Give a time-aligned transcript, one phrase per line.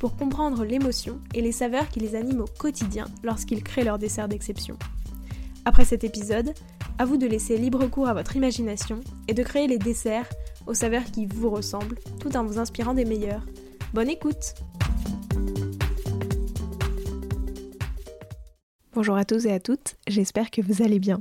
[0.00, 4.28] pour comprendre l'émotion et les saveurs qui les animent au quotidien lorsqu'ils créent leur dessert
[4.28, 4.76] d'exception.
[5.66, 6.54] Après cet épisode,
[6.98, 10.28] à vous de laisser libre cours à votre imagination et de créer les desserts
[10.66, 13.44] aux saveurs qui vous ressemblent tout en vous inspirant des meilleurs.
[13.92, 14.54] Bonne écoute
[18.94, 21.20] Bonjour à tous et à toutes, j'espère que vous allez bien.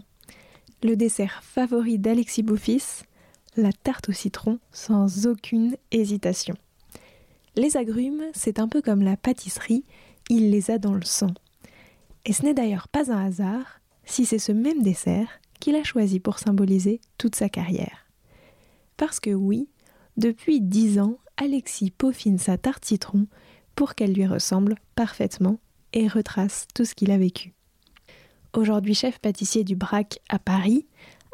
[0.84, 3.04] Le dessert favori d'Alexis Bouffis,
[3.58, 6.55] la tarte au citron sans aucune hésitation.
[7.55, 9.84] Les agrumes, c'est un peu comme la pâtisserie,
[10.30, 11.34] il les a dans le sang.
[12.26, 15.28] Et ce n'est d'ailleurs pas un hasard si c'est ce même dessert
[15.60, 18.05] qu'il a choisi pour symboliser toute sa carrière.
[18.98, 19.70] Parce que oui,
[20.18, 23.27] depuis dix ans, Alexis peaufine sa tarte citron
[23.76, 25.60] pour qu'elle lui ressemble parfaitement
[25.94, 27.54] et retrace tout ce qu'il a vécu.
[28.54, 30.86] Aujourd'hui chef pâtissier du Brac à Paris,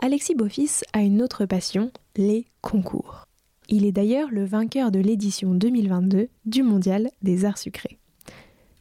[0.01, 3.24] Alexis Beaufils a une autre passion, les concours.
[3.67, 7.97] Il est d'ailleurs le vainqueur de l'édition 2022 du Mondial des Arts Sucrés.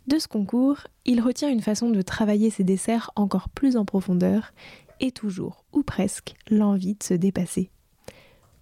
[0.07, 4.53] De ce concours, il retient une façon de travailler ses desserts encore plus en profondeur
[5.01, 7.71] et toujours, ou presque, l'envie de se dépasser.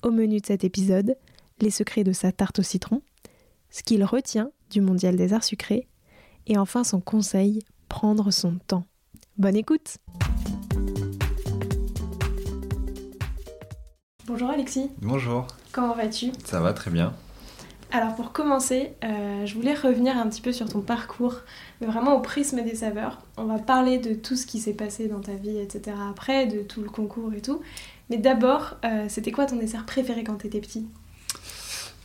[0.03, 1.17] Au menu de cet épisode,
[1.61, 3.03] les secrets de sa tarte au citron,
[3.71, 5.89] ce qu'il retient du Mondial des Arts Sucrés,
[6.47, 8.87] et enfin son conseil, prendre son temps.
[9.39, 9.99] Bonne écoute
[14.27, 14.89] Bonjour Alexis.
[15.01, 15.47] Bonjour.
[15.73, 16.33] Comment vas-tu?
[16.45, 17.15] Ça va très bien.
[17.91, 21.37] Alors pour commencer, euh, je voulais revenir un petit peu sur ton parcours,
[21.81, 23.21] mais vraiment au prisme des saveurs.
[23.37, 25.97] On va parler de tout ce qui s'est passé dans ta vie, etc.
[26.11, 27.61] après, de tout le concours et tout.
[28.09, 30.87] Mais d'abord, euh, c'était quoi ton dessert préféré quand tu étais petit?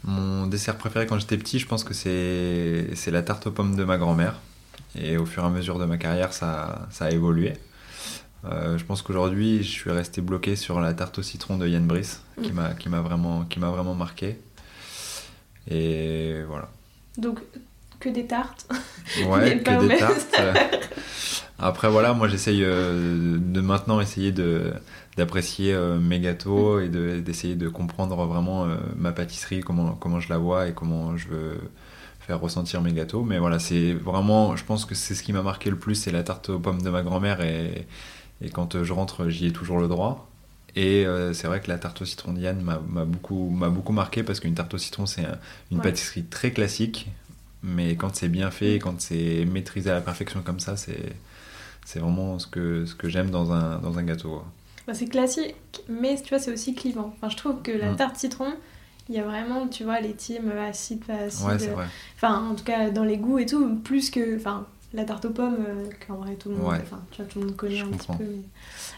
[0.04, 3.84] Mon dessert préféré quand j'étais petit, je pense que c'est la tarte aux pommes de
[3.84, 4.40] ma grand-mère.
[4.96, 7.54] Et au fur et à mesure de ma carrière, ça, ça a évolué.
[8.46, 11.86] Euh, je pense qu'aujourd'hui, je suis resté bloqué sur la tarte au citron de Yann
[11.86, 12.56] Brice, qui mm.
[12.56, 14.40] m'a qui m'a vraiment qui vraiment marqué.
[15.70, 16.70] Et voilà.
[17.18, 17.40] Donc
[18.00, 18.68] que des tartes.
[19.26, 20.36] Ouais, que des tartes.
[21.60, 24.34] Après voilà, moi j'essaye euh, de maintenant essayer
[25.16, 30.38] d'apprécier euh, mes gâteaux et d'essayer de, comprendre vraiment ma pâtisserie, comment comment je la
[30.38, 31.58] vois et comment je veux
[32.20, 33.24] faire ressentir mes gâteaux.
[33.24, 36.12] Mais voilà, c'est vraiment, je pense que c'est ce qui m'a marqué le plus, c'est
[36.12, 37.88] la tarte aux pommes de ma grand-mère et
[38.42, 40.30] et quand euh, je rentre, j'y ai toujours le droit.
[40.76, 44.40] Et euh, c'est vrai que la tarte au citron d'Yann m'a beaucoup, beaucoup marqué parce
[44.40, 45.26] qu'une tarte au citron, c'est
[45.72, 47.08] une pâtisserie très classique.
[47.64, 52.38] Mais quand c'est bien fait, quand c'est maîtrisé à la perfection comme ça, c'est vraiment
[52.38, 54.44] ce que, ce que j'aime dans un, dans un gâteau.
[54.86, 55.56] Bah, c'est classique,
[55.90, 57.14] mais tu vois, c'est aussi clivant.
[57.18, 57.96] Enfin, je trouve que la mm.
[57.96, 58.54] tarte citron,
[59.10, 61.46] il y a vraiment, tu vois, les teams acide, pas acide.
[61.46, 61.88] Ouais, c'est vrai.
[62.16, 64.38] Enfin, en tout cas, dans les goûts et tout, plus que.
[64.38, 64.66] Enfin,
[64.98, 66.76] la tarte aux pommes, euh, qu'en vrai tout le monde,
[67.12, 68.26] tu vois, tout le monde connaît un petit peu.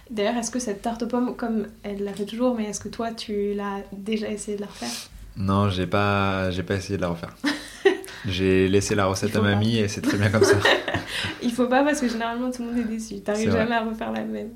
[0.09, 2.87] D'ailleurs, est-ce que cette tarte aux pommes, comme elle la fait toujours, mais est-ce que
[2.89, 4.89] toi tu l'as déjà essayé de la refaire?
[5.37, 7.35] Non, j'ai pas, j'ai pas essayé de la refaire.
[8.25, 10.57] j'ai laissé la recette à mamie et c'est très bien comme ça.
[11.43, 13.19] Il faut pas parce que généralement tout le monde est déçu.
[13.19, 14.51] T'arrives jamais à refaire la même.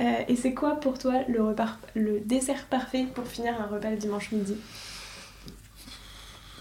[0.00, 3.90] Euh, et c'est quoi pour toi le, repas, le dessert parfait pour finir un repas
[3.90, 4.56] le dimanche midi?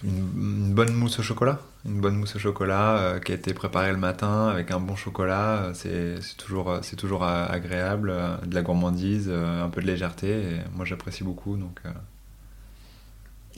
[0.04, 1.60] Une, bonne mousse au chocolat.
[1.86, 4.96] Une bonne mousse au chocolat euh, qui a été préparée le matin avec un bon
[4.96, 5.64] chocolat.
[5.64, 8.14] Euh, c'est toujours, euh, c'est toujours agréable.
[8.46, 10.30] de la gourmandise, un peu de légèreté.
[10.30, 11.58] Et moi, j'apprécie beaucoup.
[11.58, 11.82] Donc,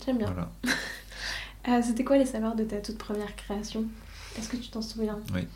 [0.05, 0.27] J'aime bien.
[0.27, 1.81] Voilà.
[1.83, 3.85] C'était quoi les saveurs de ta toute première création?
[4.37, 5.19] Est-ce que tu t'en souviens?
[5.33, 5.47] Oui.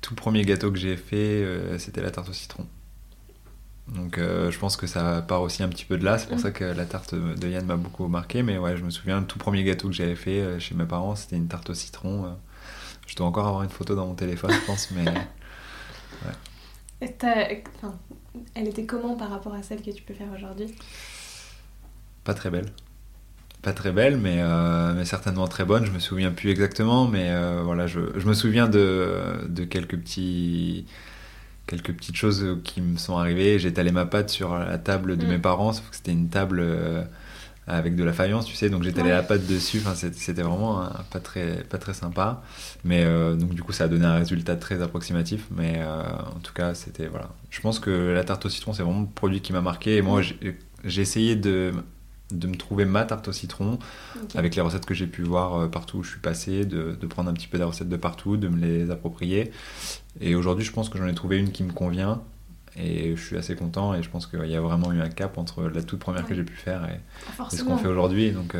[0.00, 1.44] Tout premier gâteau que j'ai fait,
[1.78, 2.66] c'était la tarte au citron.
[3.88, 6.18] Donc euh, je pense que ça part aussi un petit peu de là.
[6.18, 6.40] C'est pour mm.
[6.40, 8.42] ça que la tarte de Yann m'a beaucoup marqué.
[8.42, 10.84] Mais ouais, je me souviens, le tout premier gâteau que j'avais fait euh, chez mes
[10.84, 12.24] parents, c'était une tarte au citron.
[12.24, 12.28] Euh.
[13.06, 15.04] Je dois encore avoir une photo dans mon téléphone, je pense, mais.
[18.54, 20.72] elle était comment par rapport à celle que tu peux faire aujourd'hui?
[22.22, 22.66] Pas très belle.
[23.62, 24.40] Pas très belle, mais,
[24.94, 25.84] mais certainement très bonne.
[25.84, 30.86] Je me souviens plus exactement, mais voilà, je, je, me souviens de, de quelques petits
[31.70, 33.58] quelques petites choses qui me sont arrivées.
[33.58, 35.28] J'ai étalé ma pâte sur la table de mm.
[35.28, 37.04] mes parents, sauf que c'était une table euh,
[37.66, 39.80] avec de la faïence, tu sais, donc j'ai étalé la pâte dessus.
[39.84, 42.42] Enfin, c'était vraiment pas, très, pas très sympa.
[42.82, 45.46] Mais euh, donc, du coup, ça a donné un résultat très approximatif.
[45.56, 46.02] Mais euh,
[46.36, 47.06] en tout cas, c'était.
[47.06, 47.28] Voilà.
[47.50, 49.96] Je pense que la tarte au citron, c'est vraiment le produit qui m'a marqué.
[49.96, 50.52] Et moi, mm.
[50.84, 51.72] j'ai essayé de
[52.32, 53.78] de me trouver ma tarte au citron
[54.34, 57.30] avec les recettes que j'ai pu voir partout où je suis passé, de, de, prendre
[57.30, 59.52] un petit peu des recettes de partout, de me les approprier.
[60.20, 62.22] Et aujourd'hui, je pense que j'en ai trouvé une qui me convient
[62.76, 65.38] et je suis assez content et je pense qu'il y a vraiment eu un cap
[65.38, 67.00] entre la toute première que j'ai pu faire et,
[67.54, 68.32] ce qu'on fait aujourd'hui.
[68.32, 68.56] Donc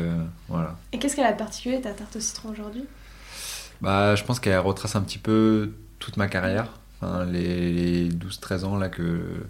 [0.47, 0.77] voilà.
[0.91, 2.83] Et qu'est-ce qu'elle a de particulier ta tarte au citron aujourd'hui?
[3.81, 6.67] Bah, Je pense qu'elle retrace un petit peu toute ma carrière,
[7.01, 9.45] enfin, les, 12-13 ans là, que,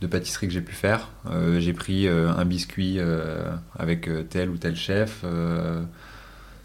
[0.00, 1.08] de pâtisserie que j'ai pu faire.
[1.30, 5.24] Euh, j'ai pris euh, un biscuit euh, avec tel ou tel chef.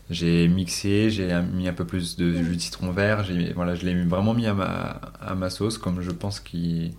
[0.09, 3.25] j'ai mixé, j'ai mis un peu plus de jus de citron vert.
[3.55, 6.91] Voilà, je l'ai vraiment mis à ma, à ma sauce comme je pense qu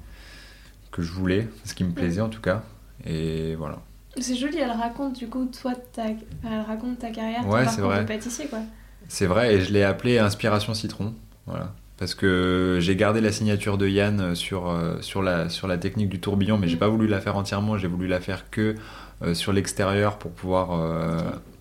[0.90, 2.62] que je voulais, ce qui me plaisait en tout cas.
[3.04, 3.80] Et voilà.
[4.16, 7.94] C'est joli, elle raconte du coup, toi, ta, elle raconte ta carrière, ouais, ton parcours
[7.94, 8.60] de pâtissier quoi.
[9.08, 11.14] C'est vrai, et je l'ai appelé Inspiration Citron.
[11.46, 11.74] Voilà.
[11.96, 16.08] Parce que j'ai gardé la signature de Yann sur, euh, sur, la, sur la technique
[16.08, 18.74] du tourbillon, mais j'ai pas voulu la faire entièrement, j'ai voulu la faire que
[19.22, 21.20] euh, sur l'extérieur pour pouvoir euh,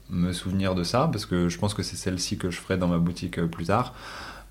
[0.09, 2.87] me souvenir de ça, parce que je pense que c'est celle-ci que je ferai dans
[2.87, 3.93] ma boutique plus tard.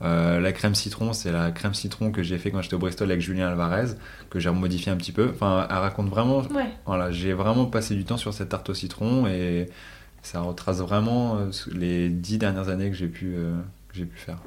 [0.01, 3.21] la crème citron, c'est la crème citron que j'ai fait quand j'étais au Bristol avec
[3.21, 3.95] Julien Alvarez,
[4.31, 5.31] que j'ai modifié un petit peu.
[5.35, 6.43] Enfin, elle raconte vraiment.
[6.87, 9.69] Voilà, j'ai vraiment passé du temps sur cette tarte au citron et
[10.23, 11.39] ça retrace vraiment
[11.73, 13.55] les dix dernières années que j'ai pu, euh,
[13.93, 14.39] j'ai pu faire.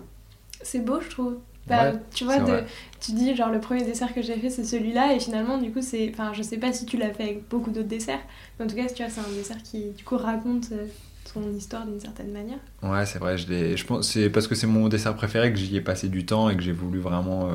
[0.65, 1.38] C'est beau, je trouve.
[1.67, 2.62] Bah, tu vois, de,
[3.00, 5.81] tu dis genre le premier dessert que j'ai fait c'est celui-là et finalement du coup
[5.81, 8.19] c'est, enfin je sais pas si tu l'as fait avec beaucoup d'autres desserts,
[8.59, 10.85] mais en tout cas tu vois c'est un dessert qui du coup raconte euh,
[11.33, 12.59] ton histoire d'une certaine manière.
[12.83, 15.75] Ouais c'est vrai, je, je pense c'est parce que c'est mon dessert préféré que j'y
[15.75, 17.50] ai passé du temps et que j'ai voulu vraiment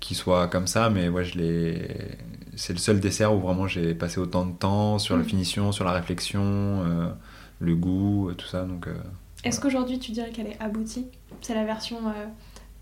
[0.00, 2.18] qu'il soit comme ça, mais ouais je l'ai
[2.60, 5.26] c'est le seul dessert où vraiment j'ai passé autant de temps sur la mm.
[5.26, 7.08] finition, sur la réflexion, euh,
[7.58, 8.64] le goût, euh, tout ça.
[8.64, 8.94] Donc, euh,
[9.44, 11.06] Est-ce qu'aujourd'hui tu dirais qu'elle est aboutie?
[11.40, 11.98] C'est la version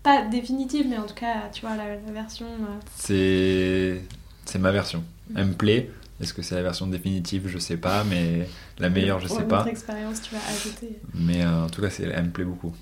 [0.03, 2.47] pas définitive, mais en tout cas, tu vois, la, version.
[2.95, 4.01] C'est
[4.45, 5.03] c'est ma version.
[5.35, 5.91] Elle me plaît.
[6.21, 7.47] Est-ce que c'est la version définitive?
[7.47, 8.47] Je sais pas, mais
[8.77, 9.65] la meilleure, je sais pas.
[9.65, 10.99] expérience, tu vas ajouter.
[11.13, 12.73] Mais en tout cas, elle me plaît beaucoup.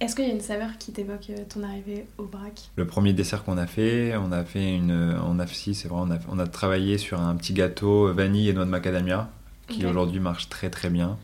[0.00, 3.12] Est-ce qu'il y a une saveur qui t'évoque euh, ton arrivée au brac Le premier
[3.12, 4.92] dessert qu'on a fait, on a fait une,
[5.26, 8.48] on a, si c'est vrai, on a, on a, travaillé sur un petit gâteau vanille
[8.48, 9.30] et noix de macadamia
[9.68, 11.18] qui aujourd'hui marche très très bien.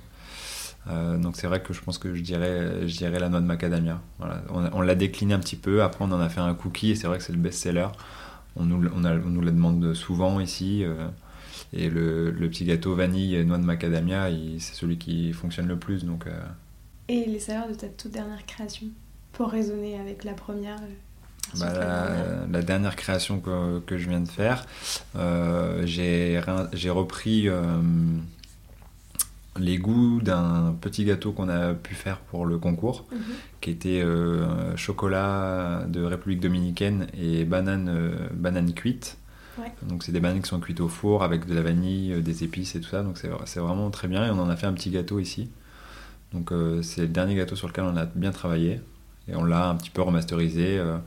[0.88, 3.46] Euh, donc c'est vrai que je pense que je dirais, je dirais la noix de
[3.46, 4.00] macadamia.
[4.18, 4.42] Voilà.
[4.50, 7.06] On, l'a décliné un petit peu, après on en a fait un cookie et c'est
[7.06, 7.88] vrai que c'est le best-seller.
[8.54, 10.84] On nous, on, on nous la demande souvent ici.
[10.84, 11.08] Euh,
[11.72, 14.28] et le, le, petit gâteau vanille et noix de macadamia,
[14.58, 16.04] c'est celui qui fonctionne le plus.
[16.04, 16.26] Donc,
[17.08, 18.86] et les saveurs de ta toute dernière création
[19.32, 20.78] pour raisonner avec la première
[21.54, 24.66] euh, bah, la, dernière création que, que, je viens de faire,
[25.16, 27.80] euh, j'ai repris euh,
[29.58, 33.18] les goûts d'un petit gâteau qu'on a pu faire pour le concours, mhm.
[33.60, 34.02] qui était
[34.76, 39.18] chocolat de République dominicaine et banane, banane cuite.
[39.82, 42.74] Donc c'est des bananes qui sont cuites au four avec de la vanille, des épices
[42.74, 43.02] et tout ça.
[43.02, 45.50] Donc c'est vraiment très bien et on en a fait un petit gâteau ici.
[46.32, 48.80] Donc euh, c'est le dernier gâteau sur lequel on a bien travaillé
[49.28, 50.98] et on l'a un petit peu remasterisé euh,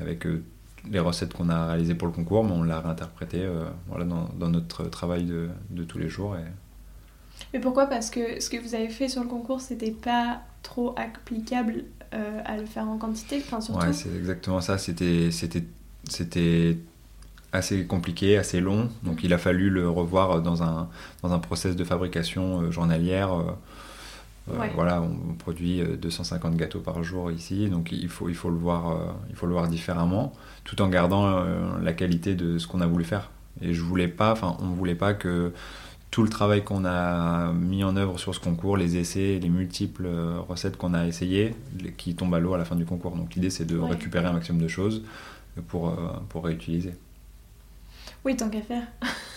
[0.00, 0.42] avec euh,
[0.90, 3.46] les recettes qu'on a réalisées pour le concours, mais on l'a réinterprété
[3.88, 6.36] voilà, dans, dans, notre travail de, de, tous les jours.
[6.36, 6.44] Et...
[7.52, 7.86] Mais pourquoi?
[7.86, 12.56] Parce que ce que vous avez fait sur le concours, c'était pas trop applicable à
[12.56, 13.84] le faire en quantité enfin, surtout...
[13.84, 14.78] Ouais, c'est exactement ça.
[14.78, 15.64] C'était, c'était,
[16.08, 16.78] c'était
[17.52, 18.88] assez compliqué, assez long.
[19.02, 20.88] Donc il a fallu le revoir dans un,
[21.22, 23.30] dans un process de fabrication journalière.
[23.34, 28.50] Euh, voilà, on produit 250 euh, gâteaux par jour ici, donc il faut, il faut,
[28.50, 28.96] le, voir, euh,
[29.30, 30.32] il faut le voir différemment,
[30.64, 31.44] tout en gardant
[31.82, 33.30] la qualité de ce qu'on a voulu faire.
[33.60, 35.52] Et je voulais pas, enfin, on voulait pas que
[36.10, 40.08] tout le travail qu'on a mis en œuvre sur ce concours, les essais, les multiples
[40.48, 41.54] recettes qu'on a essayées,
[41.96, 43.14] qui tombent à l'eau à la fin du concours.
[43.14, 45.02] Donc l'idée, c'est de récupérer un maximum de choses
[45.66, 45.94] pour,
[46.28, 46.94] pour réutiliser.
[48.24, 48.84] Oui, tant qu'à faire.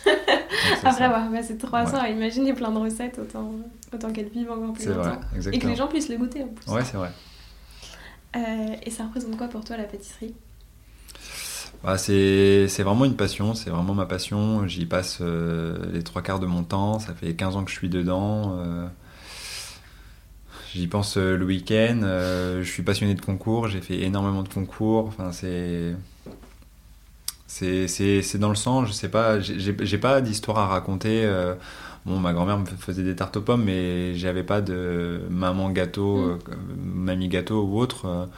[0.84, 3.52] Après avoir passé 300 à imaginer plein de recettes, autant,
[3.94, 5.20] autant qu'elles vivent encore plus longtemps.
[5.52, 6.72] et que les gens puissent les goûter en plus.
[6.72, 7.12] Ouais, c'est vrai.
[8.36, 10.34] Euh, et ça représente quoi pour toi la pâtisserie?
[11.84, 14.68] Bah, c'est vraiment une passion, c'est vraiment ma passion.
[14.68, 17.76] J'y passe euh, les trois quarts de mon temps, ça fait 15 ans que je
[17.76, 18.58] suis dedans.
[18.58, 18.88] Euh,
[20.74, 25.08] j'y pense le week-end, je suis passionné de concours, j'ai fait énormément de concours.
[25.08, 25.96] Enfin, c'est
[27.52, 31.24] c'est dans le sang, je sais pas, j'ai pas d'histoire à raconter.
[31.26, 31.56] Euh,
[32.06, 36.18] bon, ma grand-mère me faisait des tartes aux pommes, mais j'avais pas de maman gâteau,
[36.18, 36.30] mm.
[36.30, 38.30] euh, mamie gâteau ou autre.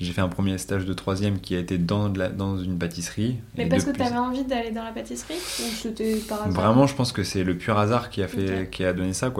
[0.00, 2.58] Euh, j'ai fait un premier stage de troisième qui a été dans, de la, dans
[2.58, 3.38] une pâtisserie.
[3.56, 6.86] Mais parce que tu avais envie d'aller dans la pâtisserie ou c'était par hasard Vraiment,
[6.86, 9.32] je pense que c'est le pur hasard qui a, fait, qui a donné ça.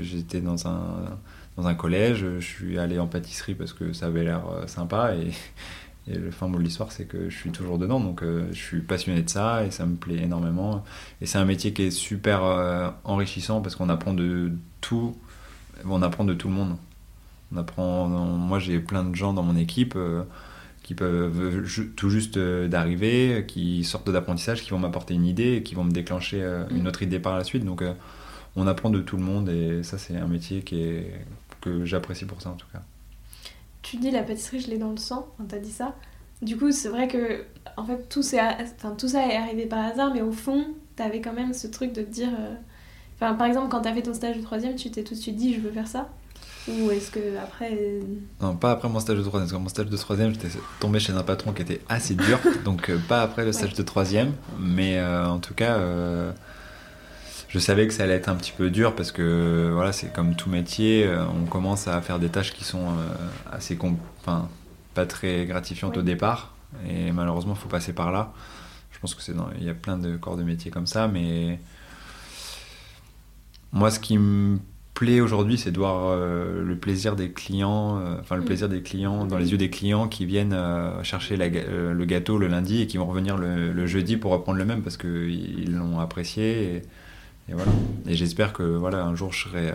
[0.00, 1.18] J'étais dans un,
[1.56, 5.30] dans un collège, je suis allé en pâtisserie parce que ça avait l'air sympa et
[6.08, 8.80] Et le fin mot de l'histoire, c'est que je suis toujours dedans, donc je suis
[8.80, 10.84] passionné de ça et ça me plaît énormément.
[11.20, 15.16] Et c'est un métier qui est super enrichissant parce qu'on apprend de tout,
[15.84, 16.76] on apprend de tout le monde.
[17.52, 19.96] On apprend, moi j'ai plein de gens dans mon équipe
[20.86, 25.74] qui peuvent tout juste euh, d'arriver, qui sortent d'apprentissage, qui vont m'apporter une idée, qui
[25.74, 26.86] vont me déclencher euh, une mm.
[26.86, 27.64] autre idée par la suite.
[27.64, 27.92] Donc euh,
[28.54, 31.24] on apprend de tout le monde et ça c'est un métier qui est,
[31.60, 32.82] que j'apprécie pour ça en tout cas.
[33.82, 35.96] Tu dis la pâtisserie, je l'ai dans le sang, on t'a dit ça.
[36.40, 37.44] Du coup, c'est vrai que
[37.76, 41.32] en fait tout, enfin, tout ça est arrivé par hasard, mais au fond, t'avais quand
[41.32, 42.30] même ce truc de te dire.
[43.16, 45.34] Enfin, par exemple, quand t'as fait ton stage de troisième, tu t'es tout de suite
[45.34, 46.10] dit je veux faire ça
[46.68, 47.72] ou est-ce que après.
[47.72, 48.00] Euh,
[48.40, 49.48] non, pas après mon stage de troisième.
[49.48, 50.48] Parce que mon stage de troisième, j'étais
[50.80, 52.38] tombé chez un patron qui était assez dur.
[52.64, 54.32] donc, euh, pas après le stage de troisième.
[54.58, 55.78] Mais euh, en tout cas,
[57.48, 60.34] je savais que ça allait être un petit peu dur parce que voilà, c'est comme
[60.34, 61.08] tout métier.
[61.34, 62.88] on commence à faire des tâches qui sont
[63.52, 63.78] assez.
[64.20, 64.48] Enfin,
[64.94, 66.54] pas très gratifiantes au départ.
[66.88, 68.32] Et malheureusement, il faut passer par là.
[68.90, 71.06] Je pense que c'est il y a plein de corps de métier comme ça.
[71.06, 71.60] Mais.
[73.72, 74.58] Moi, ce qui me
[74.96, 78.46] plaît aujourd'hui, c'est de voir euh, le plaisir des clients, euh, enfin le mm.
[78.46, 82.48] plaisir des clients dans les yeux des clients qui viennent euh, chercher le gâteau le
[82.48, 86.82] lundi et qui vont revenir le, jeudi pour reprendre le même parce qu'ils l'ont apprécié.
[87.48, 87.70] Et, voilà.
[88.08, 89.72] Et j'espère que voilà un jour je serai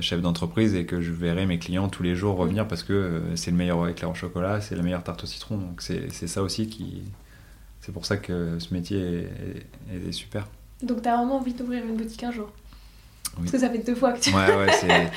[0.00, 3.50] chef d'entreprise et que je verrai mes clients tous les jours revenir parce que c'est
[3.50, 5.58] le meilleur éclair au chocolat, c'est la meilleure tarte au citron.
[5.58, 7.02] Donc c'est ça aussi qui,
[7.82, 9.28] c'est pour ça que ce métier
[9.92, 10.48] est, est super.
[10.82, 12.50] Donc tu as vraiment envie d'ouvrir une boutique un jour?
[13.36, 14.34] Parce que ça fait deux fois que tu.
[14.34, 15.10] Ouais, ouais, c'est.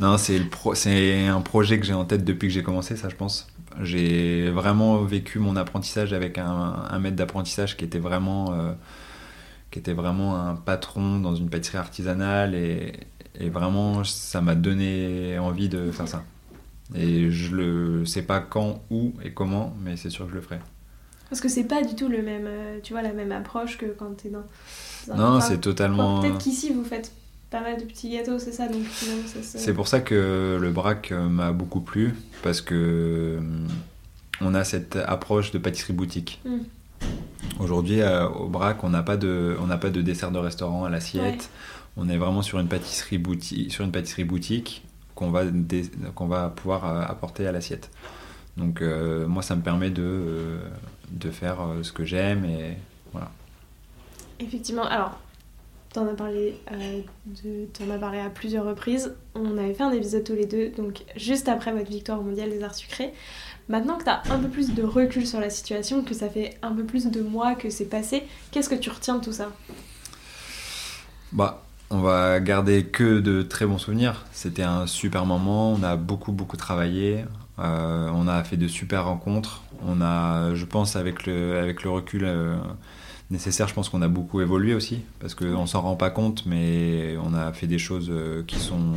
[0.00, 0.74] non, c'est pro...
[0.74, 3.48] un projet que j'ai en tête depuis que j'ai commencé, ça, je pense.
[3.82, 6.46] J'ai vraiment vécu mon apprentissage avec un,
[6.88, 8.52] un maître d'apprentissage qui était vraiment.
[8.52, 8.72] Euh,
[9.70, 12.92] qui était vraiment un patron dans une pâtisserie artisanale et,
[13.40, 16.22] et vraiment ça m'a donné envie de faire ça.
[16.94, 20.42] Et je le sais pas quand, où et comment, mais c'est sûr que je le
[20.42, 20.60] ferai.
[21.28, 23.86] Parce que c'est pas du tout le même, euh, tu vois, la même approche que
[23.86, 24.44] quand t'es dans.
[25.08, 26.20] dans non, c'est totalement.
[26.20, 27.10] Peut-être qu'ici vous faites
[27.50, 28.82] pas mal de petits gâteaux, c'est ça, donc
[29.42, 33.40] C'est pour ça que le braque euh, m'a beaucoup plu, parce que euh,
[34.40, 36.40] on a cette approche de pâtisserie boutique.
[36.44, 36.62] Hmm.
[37.60, 40.84] Aujourd'hui, euh, au braque, on n'a pas de, on n'a pas de dessert de restaurant
[40.84, 41.50] à l'assiette.
[41.96, 44.84] On est vraiment sur une pâtisserie boutique, sur une pâtisserie boutique
[45.14, 45.44] qu'on va,
[46.16, 47.90] qu'on va pouvoir apporter à l'assiette.
[48.56, 50.58] Donc moi, ça me permet de,
[51.12, 52.76] de faire ce que j'aime et
[53.12, 53.30] voilà.
[54.40, 54.84] Effectivement.
[54.84, 55.20] Alors,
[55.94, 57.02] T'en as parlé, euh,
[57.80, 59.14] as parlé à plusieurs reprises.
[59.36, 62.50] On avait fait un épisode tous les deux, donc juste après votre victoire au mondial
[62.50, 63.14] des arts sucrés.
[63.68, 66.58] Maintenant que tu as un peu plus de recul sur la situation, que ça fait
[66.62, 69.52] un peu plus de mois que c'est passé, qu'est-ce que tu retiens de tout ça?
[71.30, 74.26] Bah, on va garder que de très bons souvenirs.
[74.32, 77.24] C'était un super moment, on a beaucoup beaucoup travaillé,
[77.60, 79.62] euh, on a fait de super rencontres.
[79.86, 82.24] On a, je pense, avec le, avec le recul.
[82.24, 82.56] Euh,
[83.34, 83.68] nécessaire.
[83.68, 87.34] Je pense qu'on a beaucoup évolué aussi, parce qu'on s'en rend pas compte, mais on
[87.34, 88.94] a fait des choses euh, qui sont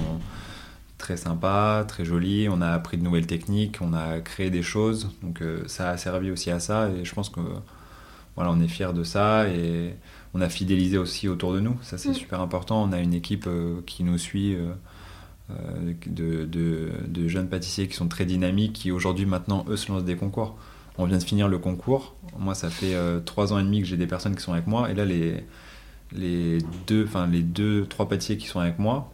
[0.97, 2.47] très sympas, très jolies.
[2.49, 5.97] On a appris de nouvelles techniques, on a créé des choses, donc euh, ça a
[5.97, 6.89] servi aussi à ça.
[6.89, 7.41] Et je pense que
[8.35, 9.95] voilà, on est fiers de ça et
[10.33, 11.77] on a fidélisé aussi autour de nous.
[11.81, 12.15] Ça c'est mm.
[12.15, 12.81] super important.
[12.83, 14.55] On a une équipe euh, qui nous suit.
[16.05, 20.03] De, de, de, jeunes pâtissiers qui sont très dynamiques, qui aujourd'hui maintenant eux se lancent
[20.03, 20.57] des concours.
[20.97, 22.15] On vient de finir le concours.
[22.37, 24.67] Moi, ça fait euh, trois ans et demi que j'ai des personnes qui sont avec
[24.67, 24.89] moi.
[24.89, 25.43] Et là, les,
[26.11, 29.11] les deux, enfin les deux, trois pâtissiers qui sont avec moi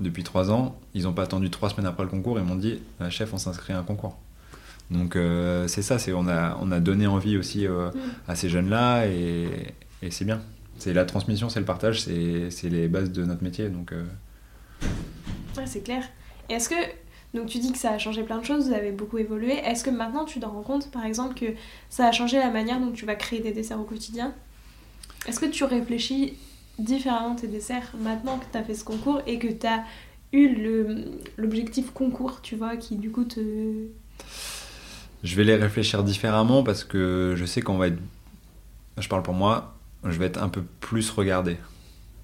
[0.00, 2.38] depuis trois ans, ils n'ont pas attendu trois semaines après le concours.
[2.38, 4.16] Ils m'ont dit, euh, chef, on s'inscrit à un concours.
[4.90, 7.90] Donc euh, c'est ça, c'est on a on a donné envie aussi mm.
[8.26, 10.40] à ces jeunes-là et, et c'est bien.
[10.78, 13.68] C'est la transmission, c'est le partage, c'est les bases de notre métier.
[13.68, 13.92] Donc
[15.56, 16.04] ouais, c'est clair.
[16.48, 16.76] Est-ce que
[17.34, 19.52] donc tu dis que ça a changé plein de choses, vous avez beaucoup évolué.
[19.52, 21.46] Est-ce que maintenant tu te rends compte par exemple que
[21.90, 24.32] ça a changé la manière dont tu vas créer des desserts au quotidien?
[25.26, 26.34] Est-ce que tu réfléchis
[26.78, 29.84] différemment tes desserts maintenant que tu as fait ce concours et que tu as
[30.32, 30.56] eu
[31.36, 33.40] l'objectif concours, tu vois, qui du coup te...
[35.24, 37.98] Je vais les réfléchir différemment parce que je sais qu'on va être...
[38.96, 41.56] Je parle pour moi, je vais être un peu plus regardé.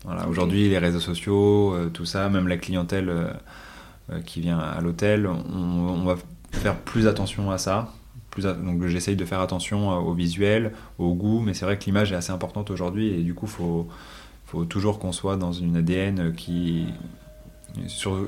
[0.05, 3.09] Voilà, Aujourd'hui, les réseaux sociaux, euh, tout ça, même la clientèle...
[3.11, 3.33] Euh,
[4.27, 6.17] qui vient à l'hôtel, on, va
[6.53, 7.93] faire plus attention à ça.
[8.31, 12.13] Plus donc j'essaye de faire attention au visuel, au goût, mais c'est vrai que l'image
[12.13, 13.89] est assez importante aujourd'hui et du coup, faut,
[14.47, 16.87] faut toujours qu'on soit dans une ADN qui.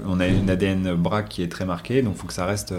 [0.07, 2.75] On a une ADN BRAC qui est très marquée, donc faut que ça reste,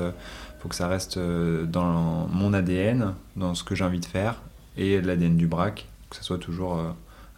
[0.60, 4.42] faut que ça reste euh, dans mon ADN, dans ce que j'ai envie de faire,
[4.76, 6.90] et l'ADN du BRAC, que ça soit toujours euh,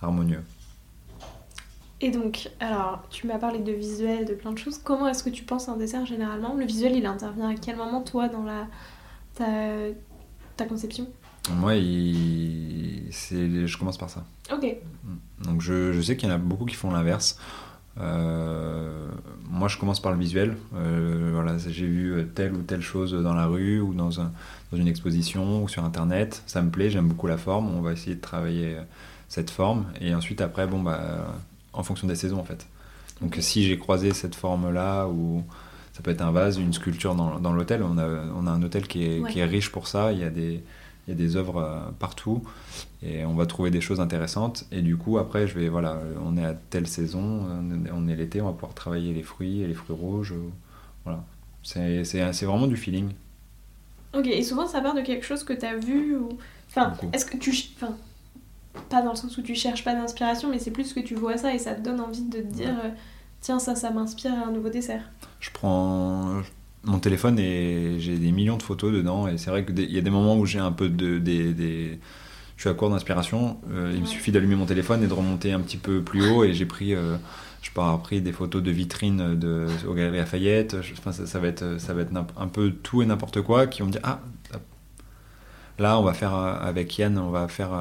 [0.01, 0.41] harmonieux.
[2.01, 4.77] Et donc, alors, tu m'as parlé de visuel, de plein de choses.
[4.77, 6.55] Comment est-ce que tu penses un dessert généralement?
[6.55, 8.67] Le visuel, il intervient à quel moment, toi, dans la,
[9.35, 9.45] ta,
[10.55, 11.07] ta conception?
[11.55, 13.09] Moi, il...
[13.11, 14.23] je commence par ça.
[14.53, 14.77] Ok.
[15.43, 17.39] Donc je, je sais qu'il y en a beaucoup qui font l'inverse.
[17.99, 19.09] Euh,
[19.49, 20.55] moi, je commence par le visuel.
[20.75, 24.31] Euh, voilà, j'ai vu telle ou telle chose dans la rue ou dans, un,
[24.71, 26.43] dans, une exposition ou sur Internet.
[26.45, 27.75] Ça me plaît, j'aime beaucoup la forme.
[27.75, 28.77] On va essayer de travailler
[29.27, 29.85] cette forme.
[29.99, 31.25] Et ensuite, après, bon, bah,
[31.73, 32.67] en fonction des saisons, en fait.
[33.21, 35.43] Donc, si j'ai croisé cette forme-là, ou
[35.93, 38.63] ça peut être un vase, une sculpture dans, dans l'hôtel, on a, on a un
[38.63, 40.13] hôtel qui est, qui est riche pour ça.
[40.13, 40.63] Il y a des
[41.09, 42.43] il y a des œuvres euh, partout
[43.01, 44.65] et on va trouver des choses intéressantes.
[44.71, 47.47] Et du coup, après, je vais, voilà, on est à telle saison,
[47.91, 50.35] on est l'été, on va pouvoir travailler les fruits et les fruits rouges.
[51.05, 51.23] Voilà.
[51.63, 53.09] C'est vraiment du feeling.
[54.13, 56.37] Ok, et souvent ça part de quelque chose que tu as vu ou.
[56.69, 57.51] Enfin, est-ce que tu.
[57.75, 57.95] Enfin,
[58.89, 61.37] pas dans le sens où tu cherches pas d'inspiration, mais c'est plus que tu vois
[61.37, 62.89] ça et ça te donne envie de te dire euh,
[63.41, 65.03] tiens, ça, ça m'inspire un nouveau dessert.
[65.39, 66.41] Je prends,
[66.83, 70.01] mon téléphone et j'ai des millions de photos dedans et c'est vrai qu'il y a
[70.01, 71.99] des moments où j'ai un peu de des,
[72.55, 75.51] je suis à court d'inspiration euh, il me suffit d'allumer mon téléphone et de remonter
[75.51, 77.17] un petit peu plus haut et j'ai pris euh,
[77.61, 81.79] je pars pris des photos de vitrines de aux galeries Lafayette enfin, ça, va être
[81.79, 84.21] ça va être un peu tout et n'importe quoi qui vont me dire ah
[85.79, 87.71] là on va faire euh, avec Yann on va faire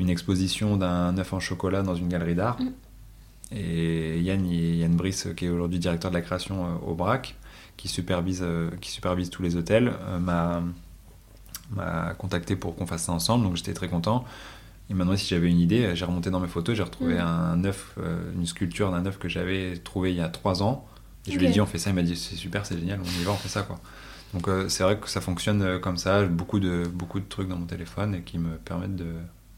[0.00, 3.56] une exposition d'un œuf en chocolat dans une galerie d'art mm.
[3.56, 7.36] et Yann Yann Brice qui est aujourd'hui directeur de la création au BRAC
[7.76, 10.62] qui supervise, euh, qui supervise tous les hôtels, euh, m'a
[11.70, 14.26] m'a contacté pour qu'on fasse ça ensemble, donc j'étais très content.
[14.90, 15.96] Il m'a demandé si j'avais une idée.
[15.96, 17.20] J'ai remonté dans mes photos, j'ai retrouvé mm.
[17.20, 20.86] un œuf, euh, une sculpture d'un œuf que j'avais trouvé il y a trois ans.
[21.26, 23.00] Et je lui ai dit on fait ça, il m'a dit c'est super, c'est génial,
[23.00, 23.80] on y va, on fait ça quoi.
[24.34, 27.66] Donc c'est vrai que ça fonctionne comme ça, beaucoup de, beaucoup de trucs dans mon
[27.66, 28.96] téléphone et qui me permettent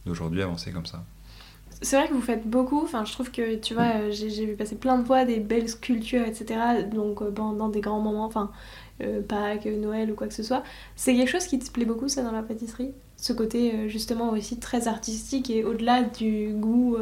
[0.07, 1.05] d'aujourd'hui avancer comme ça.
[1.85, 2.83] C'est vrai que vous faites beaucoup.
[2.83, 5.69] Enfin, je trouve que, tu vois, euh, j'ai vu passer plein de fois des belles
[5.69, 6.59] sculptures, etc.
[6.91, 8.51] Donc, euh, pendant des grands moments, enfin,
[9.03, 10.63] euh, Pâques, Noël ou quoi que ce soit.
[10.97, 12.93] C'est quelque chose qui te plaît beaucoup, ça, dans la pâtisserie?
[13.17, 16.97] Ce côté, justement, aussi très artistique et au-delà du goût,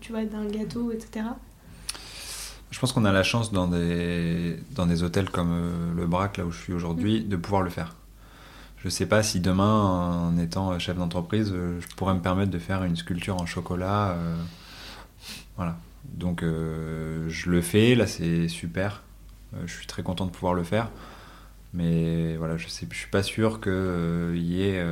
[0.00, 1.26] tu vois, d'un gâteau, etc.
[2.70, 6.44] Je pense qu'on a la chance dans des, dans des hôtels comme le Brac, là
[6.44, 7.96] où je suis aujourd'hui, de pouvoir le faire
[8.80, 12.50] je ne sais pas si demain, en étant chef d'entreprise, euh, je pourrais me permettre
[12.50, 14.12] de faire une sculpture en chocolat.
[14.12, 14.36] Euh,
[15.56, 15.76] voilà.
[16.04, 19.02] Donc euh, je le fais, là c'est super.
[19.66, 20.88] je suis très content de pouvoir le faire.
[21.74, 24.84] Mais voilà, je ne je suis pas sûr qu'il y ait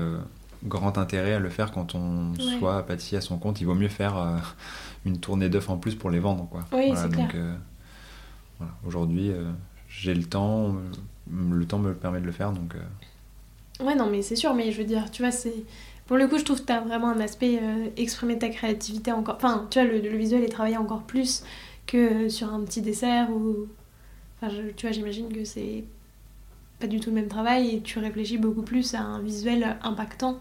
[0.64, 3.61] grand intérêt à le faire quand on soit pâtissier à son compte.
[3.61, 4.38] Il vaut mieux faire
[5.07, 6.46] une tournée d'œufs en plus pour les vendre.
[6.48, 6.61] Quoi.
[6.72, 7.35] Oui, c'est donc,
[8.59, 8.72] voilà.
[8.87, 9.33] Aujourd'hui,
[9.88, 10.77] j'ai le temps,
[11.33, 12.53] le temps me permet de le faire.
[12.53, 12.77] Donc,
[13.81, 15.64] Ouais, non, mais c'est sûr, mais je veux dire, tu vois, c'est.
[16.07, 19.12] Pour le coup, je trouve que tu as vraiment un aspect euh, exprimer ta créativité
[19.12, 19.37] encore.
[19.37, 21.45] Enfin, tu vois, le, visuel est travaillé encore plus
[21.87, 23.69] que sur un petit dessert ou.
[24.41, 25.85] Enfin, tu vois, j'imagine que c'est
[26.81, 30.41] pas du tout le même travail et tu réfléchis beaucoup plus à un visuel impactant.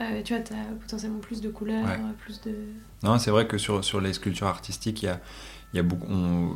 [0.00, 1.86] Euh, tu vois, tu as potentiellement plus de couleurs,
[2.18, 2.54] plus de.
[3.02, 5.20] Non, c'est vrai que sur, sur les sculptures artistiques, il y a,
[5.74, 6.06] y, a beaucoup,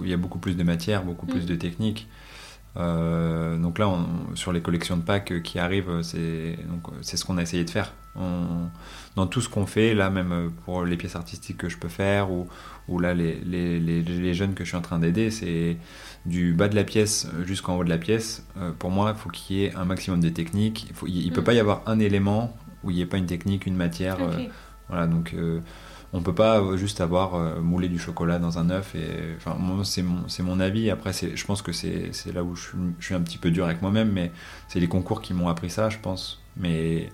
[0.03, 1.47] il y a beaucoup plus de matière, beaucoup plus mm.
[1.47, 2.09] de techniques.
[2.77, 3.89] Euh, donc là,
[4.35, 6.57] sur les collections de packs qui arrivent, c'est
[7.03, 7.93] ce qu'on a essayé de faire.
[9.17, 12.31] dans tout ce qu'on fait, là même pour les pièces artistiques que je peux faire,
[12.31, 12.49] ou,
[12.89, 15.77] ou là les, les, les, jeunes que je suis en train d'aider, c'est
[16.27, 18.47] du bas de la pièce jusqu'en haut de la pièce.
[18.59, 20.93] Euh, pour moi, il faut qu'il y ait un maximum de techniques.
[21.07, 21.45] Il ne peut mm.
[21.45, 24.19] pas y avoir un élément où il n'y ait pas une technique, une matière.
[24.21, 24.47] Euh,
[24.89, 25.35] voilà, donc
[26.15, 28.95] on peut pas euh, juste avoir euh, moulé du chocolat dans un œuf.
[28.95, 30.89] Et, enfin, c'est mon, mon, avis.
[30.91, 32.69] Après, je pense que c'est là où je
[33.01, 34.31] suis, un petit peu dur avec moi-même, mais
[34.69, 36.41] c'est les concours qui m'ont appris ça, je pense.
[36.57, 37.09] Mais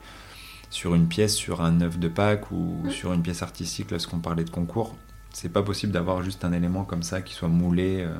[0.69, 4.45] sur une pièce, sur un œuf de Pâques ou sur une pièce artistique, lorsqu'on parlait
[4.45, 4.95] de concours,
[5.33, 8.03] c'est pas possible d'avoir juste un élément comme ça qui soit moulé.
[8.03, 8.15] Euh.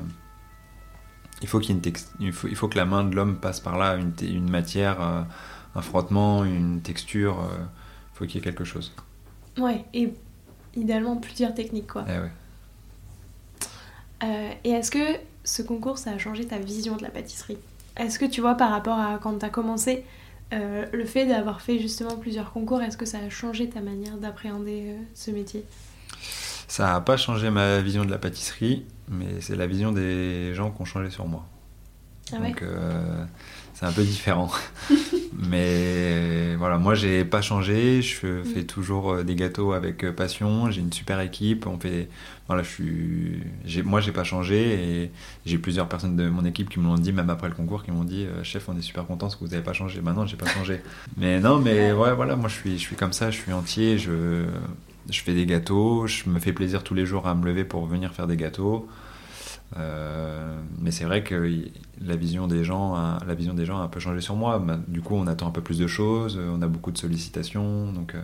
[1.43, 1.79] Il faut, qu'il
[2.19, 4.99] il faut, il faut que la main de l'homme passe par là, une, une matière,
[4.99, 7.37] un frottement, une texture.
[7.51, 8.93] Il faut qu'il y ait quelque chose.
[9.57, 10.13] Ouais, et
[10.75, 12.05] idéalement plusieurs techniques quoi.
[12.07, 12.17] Eh
[14.23, 17.57] euh, et est-ce que ce concours ça a changé ta vision de la pâtisserie?
[17.97, 20.05] Est-ce que tu vois par rapport à quand tu as commencé,
[20.53, 24.17] euh, le fait d'avoir fait justement plusieurs concours, est-ce que ça a changé ta manière
[24.17, 25.65] d'appréhender euh, ce métier?
[26.67, 30.71] Ça n'a pas changé ma vision de la pâtisserie, mais c'est la vision des gens
[30.71, 31.45] qui ont changé sur moi.
[32.31, 32.63] Ah Donc
[33.81, 34.51] c'est un peu différent.
[35.49, 40.69] Mais voilà, moi j'ai pas changé, je fais toujours euh, des gâteaux avec euh, passion,
[40.69, 42.07] j'ai une super équipe, on fait
[42.47, 45.11] voilà, je suis moi j'ai pas changé et
[45.47, 47.89] j'ai plusieurs personnes de mon équipe qui me l'ont dit même après le concours qui
[47.91, 49.99] m'ont dit euh, chef, on est super content parce que vous avez pas changé.
[50.01, 50.81] Maintenant, j'ai pas changé.
[51.17, 53.97] mais non, mais ouais voilà, moi je suis je suis comme ça, je suis entier,
[53.97, 54.45] je
[55.09, 57.87] je fais des gâteaux, je me fais plaisir tous les jours à me lever pour
[57.87, 58.87] venir faire des gâteaux.
[59.75, 61.61] Mais c'est vrai que
[62.01, 64.59] la vision des gens, a, la vision des gens a un peu changé sur moi.
[64.59, 67.91] Bah, du coup, on attend un peu plus de choses, on a beaucoup de sollicitations,
[67.91, 68.15] donc.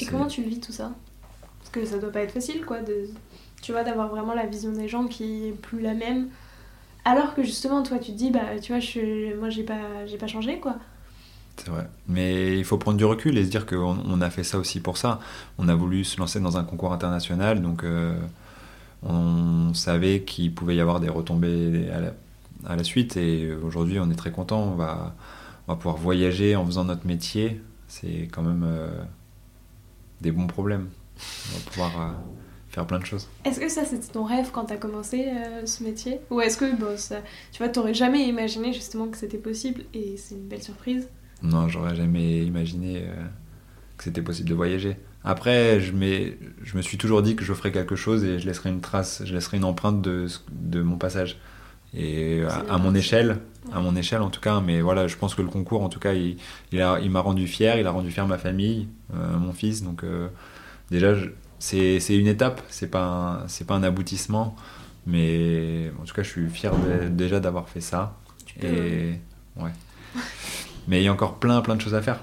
[0.00, 0.92] Et comment tu le vis tout ça?
[1.58, 3.08] Parce que ça doit pas être facile, quoi, de,
[3.60, 6.28] tu vois, d'avoir vraiment la vision des gens qui est plus la même.
[7.04, 10.18] Alors que justement, toi, tu te dis, bah, tu vois, je, moi, j'ai pas, j'ai
[10.18, 10.76] pas changé, quoi.
[11.56, 11.88] C'est vrai.
[12.06, 14.80] Mais il faut prendre du recul et se dire qu'on on a fait ça aussi
[14.80, 15.20] pour ça.
[15.58, 18.14] On a voulu se lancer dans un concours international, donc euh,
[19.02, 22.12] on savait qu'il pouvait y avoir des retombées à la,
[22.66, 23.16] à la suite.
[23.16, 24.62] Et aujourd'hui, on est très content.
[24.62, 25.14] On va,
[25.66, 27.60] on va pouvoir voyager en faisant notre métier.
[27.86, 28.88] C'est quand même euh,
[30.20, 30.88] des bons problèmes.
[31.16, 32.12] On va pouvoir euh,
[32.68, 33.28] faire plein de choses.
[33.44, 35.26] Est-ce que ça c'était ton rêve quand tu as commencé
[35.64, 36.20] ce métier?
[36.30, 40.16] Ou est-ce que bon, ça, tu vois, t'aurais jamais imaginé justement que c'était possible et
[40.16, 41.08] c'est une belle surprise?
[41.42, 43.24] Non, j'aurais jamais imaginé euh,
[43.96, 44.96] que c'était possible de voyager.
[45.24, 45.92] Après, je,
[46.62, 49.22] je me suis toujours dit que je ferais quelque chose et je laisserai une trace,
[49.24, 51.38] je laisserai une empreinte de, de mon passage.
[51.94, 53.38] Et à, mon échelle,
[53.72, 55.98] à mon échelle en tout cas, mais voilà, je pense que le concours, en tout
[55.98, 56.36] cas, il,
[56.70, 59.82] il m'a rendu fier, il a rendu fier ma famille, euh, mon fils.
[59.82, 60.28] Donc euh,
[60.90, 61.14] déjà,
[61.58, 64.54] c'est une étape, c'est pas c'est pas un aboutissement,
[65.06, 66.72] mais en tout cas, je suis fier
[67.10, 68.14] déjà d'avoir fait ça.
[68.62, 69.14] et
[69.56, 69.70] ouais.
[70.88, 72.20] Mais il y a encore plein, plein de choses à faire.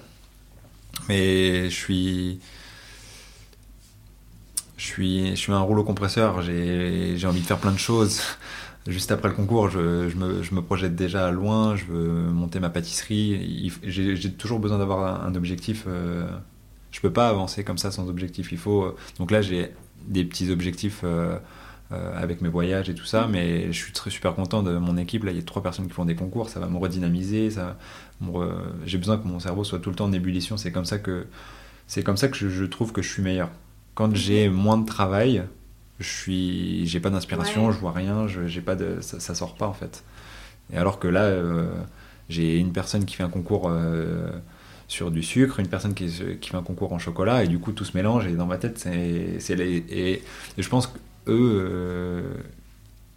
[1.10, 2.40] Mais je suis.
[4.78, 8.22] Je suis, je suis un rouleau compresseur, j'ai envie de faire plein de choses.
[8.88, 12.60] Juste après le concours, je, je, me, je, me, projette déjà loin, je veux monter
[12.60, 13.72] ma pâtisserie.
[13.84, 15.86] J'ai toujours besoin d'avoir un, objectif.
[15.88, 16.28] Euh,
[16.96, 18.54] je peux pas avancer comme ça sans objectif.
[18.54, 18.84] Il faut.
[18.84, 19.74] Euh, donc là, j'ai
[20.08, 21.38] des petits objectifs euh,
[21.92, 24.96] euh, avec mes voyages et tout ça, mais je suis très super content de mon
[24.96, 25.26] équipe.
[25.26, 27.50] Là, il y a trois personnes qui font des concours, ça va me redynamiser.
[28.86, 30.56] J'ai besoin que mon cerveau soit tout le temps en ébullition.
[30.56, 31.28] C'est comme ça que
[31.86, 33.50] c'est comme ça que je, trouve que je suis meilleur.
[33.96, 35.44] Quand j'ai moins de travail,
[36.00, 39.68] je suis, j'ai pas d'inspiration, je vois rien, je, j'ai pas de, ça, sort pas
[39.68, 40.04] en fait.
[40.74, 41.68] Et alors que là, euh,
[42.30, 43.68] j'ai une personne qui fait un concours.
[43.70, 44.30] Euh,
[44.88, 46.06] sur du sucre, une personne qui,
[46.40, 48.60] qui, fait un concours en chocolat, et du coup tout se mélange, et dans ma
[48.60, 50.24] tête, c'est, c'est et, et,
[50.60, 52.22] je pense que eux, euh,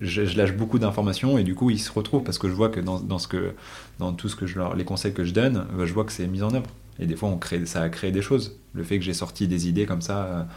[0.00, 2.80] je, lâche beaucoup d'informations et du coup ils se retrouvent parce que je vois que
[2.80, 3.52] dans, dans ce que,
[3.98, 6.12] dans tout ce que je leur, les conseils que je donne, bah, je vois que
[6.12, 6.70] c'est mis en œuvre.
[6.98, 8.56] Et des fois, on crée, ça a créé des choses.
[8.74, 10.48] Le fait que j'ai sorti des idées comme ça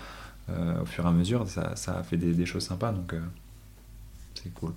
[0.49, 3.13] euh, au fur et à mesure, ça, ça a fait des, des choses sympas, donc
[3.13, 3.19] euh,
[4.35, 4.73] c'est cool.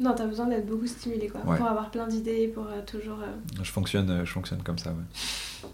[0.00, 3.18] Non, t'as besoin d'être beaucoup stimulé, quoi, pour avoir plein d'idées, pour toujours...
[3.62, 5.70] Je, fonctionne, je fonctionne comme ça, ouais.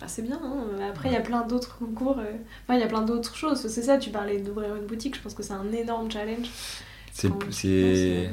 [0.00, 0.38] Ah, c'est bien.
[0.42, 0.88] Hein.
[0.90, 2.18] Après, il y a plein d'autres concours.
[2.18, 2.32] Euh,
[2.64, 3.66] enfin, il y a plein d'autres choses.
[3.66, 5.16] C'est ça, tu parlais d'ouvrir une boutique.
[5.16, 6.48] Je pense que c'est un énorme challenge.
[7.12, 8.30] C'est.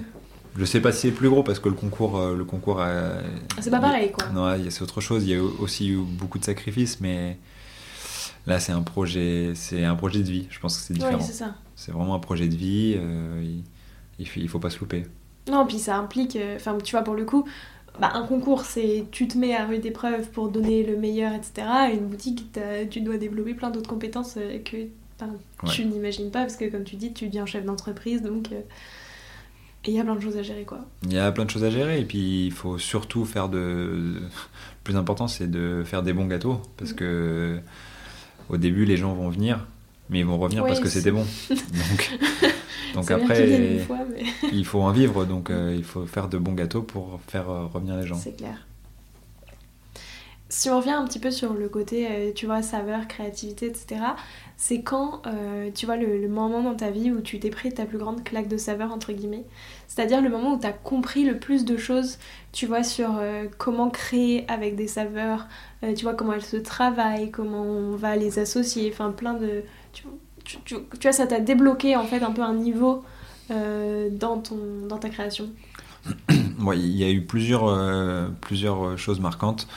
[0.55, 2.17] Je sais pas si c'est plus gros parce que le concours.
[2.17, 3.13] Euh, le concours ah,
[3.59, 4.29] c'est pas pareil, quoi.
[4.29, 5.23] Non, c'est autre chose.
[5.23, 7.37] Il y a aussi eu beaucoup de sacrifices, mais
[8.45, 9.53] là, c'est un projet.
[9.55, 10.47] C'est un projet de vie.
[10.49, 11.19] Je pense que c'est différent.
[11.19, 11.55] c'est ça.
[11.75, 12.95] C'est vraiment un projet de vie.
[12.97, 13.43] Euh,
[14.19, 15.05] il, il, faut pas se louper.
[15.49, 16.37] Non, puis ça implique.
[16.55, 17.45] Enfin, tu vois, pour le coup,
[17.99, 21.67] bah, un concours, c'est tu te mets à rude épreuve pour donner le meilleur, etc.
[21.93, 22.47] une boutique,
[22.89, 24.87] tu dois développer plein d'autres compétences euh, que
[25.71, 28.61] tu n'imagines pas, parce que comme tu dis, tu deviens chef d'entreprise, donc euh,
[29.85, 30.63] il y a plein de choses à gérer.
[30.63, 30.79] quoi.
[31.03, 33.59] Il y a plein de choses à gérer, et puis il faut surtout faire de...
[33.59, 34.21] Le
[34.83, 36.95] plus important, c'est de faire des bons gâteaux, parce mm.
[36.95, 37.59] que
[38.49, 39.65] au début, les gens vont venir,
[40.09, 41.25] mais ils vont revenir parce que c'était bon.
[41.49, 43.79] Donc, donc après,
[44.51, 47.65] il faut en vivre, donc euh, il faut faire de bons gâteaux pour faire euh,
[47.65, 48.15] revenir les gens.
[48.15, 48.67] C'est clair.
[50.55, 54.01] Si on revient un petit peu sur le côté, euh, tu vois, saveur, créativité, etc.,
[54.55, 55.23] c'est quand,
[55.73, 58.47] tu vois, le, moment dans ta vie où tu t'es pris ta plus grande claque
[58.47, 59.43] de saveur, entre guillemets.
[59.87, 62.17] C'est-à-dire le moment où tu as compris le plus de choses,
[62.53, 63.19] tu vois, sur
[63.57, 65.47] comment créer avec des saveurs,
[65.81, 69.63] tu vois, comment elles se travaillent, comment on va les associer, enfin plein de
[70.43, 73.03] tu, vois, ça t'a débloqué en fait un peu un niveau
[73.51, 75.49] euh, dans, ton, dans ta création
[76.29, 79.67] Il y a eu plusieurs, euh, plusieurs choses marquantes.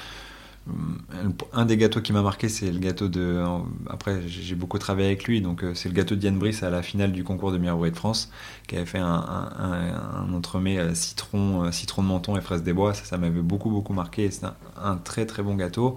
[1.52, 3.40] Un des gâteaux qui m'a marqué, c'est le gâteau de.
[3.88, 6.70] Après, j'ai beaucoup travaillé avec lui, donc euh, c'est le gâteau de Diane Brice à
[6.70, 8.32] la finale du concours de meilleur de France,
[8.66, 12.72] qui avait fait un, un, entremets euh, citron, euh, citron de menton et fraise des
[12.72, 12.94] bois.
[12.94, 14.28] Ça, m'avait beaucoup, beaucoup marqué.
[14.32, 14.44] C'est
[14.82, 15.96] un, très, très bon gâteau.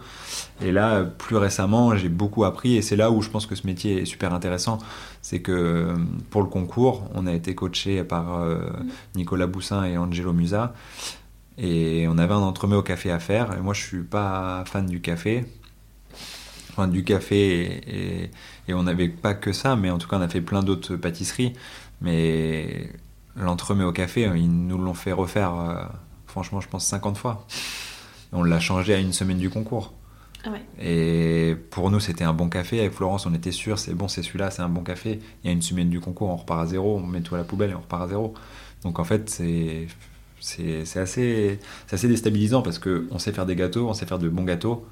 [0.61, 3.65] Et là, plus récemment, j'ai beaucoup appris, et c'est là où je pense que ce
[3.65, 4.77] métier est super intéressant.
[5.23, 5.95] C'est que
[6.29, 8.45] pour le concours, on a été coaché par
[9.15, 10.73] Nicolas Boussin et Angelo Musa.
[11.61, 13.53] Et on avait un entremets au café à faire.
[13.57, 15.45] Et moi, je suis pas fan du café.
[16.71, 18.31] Enfin, du café, et,
[18.67, 20.95] et, on n'avait pas que ça, mais en tout cas, on a fait plein d'autres
[20.95, 21.53] pâtisseries.
[22.01, 22.89] Mais
[23.35, 25.83] l'entremet au café, ils nous l'ont fait refaire, euh,
[26.27, 27.45] franchement, je pense 50 fois.
[28.31, 29.93] on l'a changé à une semaine du concours.
[30.45, 32.79] Ah Et pour nous, c'était un bon café.
[32.79, 35.19] Avec Florence, on était sûr, c'est bon, c'est celui-là, c'est un bon café.
[35.43, 37.37] Il y a une semaine du concours, on repart à zéro, on met tout à
[37.37, 38.33] la poubelle et on repart à zéro.
[38.83, 39.87] Donc en fait, c'est
[40.39, 41.59] c'est assez,
[41.91, 44.85] assez déstabilisant parce qu'on sait faire des gâteaux, on sait faire de bons gâteaux,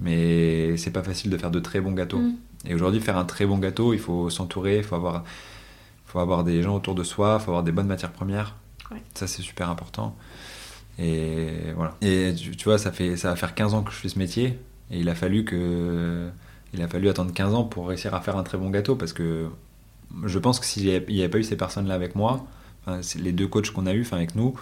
[0.00, 2.18] mais c'est pas facile de faire de très bons gâteaux.
[2.18, 2.36] Mm.
[2.66, 5.24] Et aujourd'hui, faire un très bon gâteau, il faut s'entourer, il faut avoir,
[6.06, 8.56] faut avoir des gens autour de soi, il faut avoir des bonnes matières premières.
[9.14, 10.16] Ça, c'est super important.
[10.98, 11.96] Et voilà.
[12.02, 14.58] Et tu, vois, ça, fait, ça va faire 15 ans que je fais ce métier.
[14.90, 16.28] Et il a fallu que.
[16.74, 19.12] Il a fallu attendre 15 ans pour réussir à faire un très bon gâteau parce
[19.12, 19.48] que
[20.24, 22.46] je pense que s'il n'y avait, pas eu ces personnes-là avec moi,
[23.18, 24.54] les deux coachs qu'on a eu avec nous,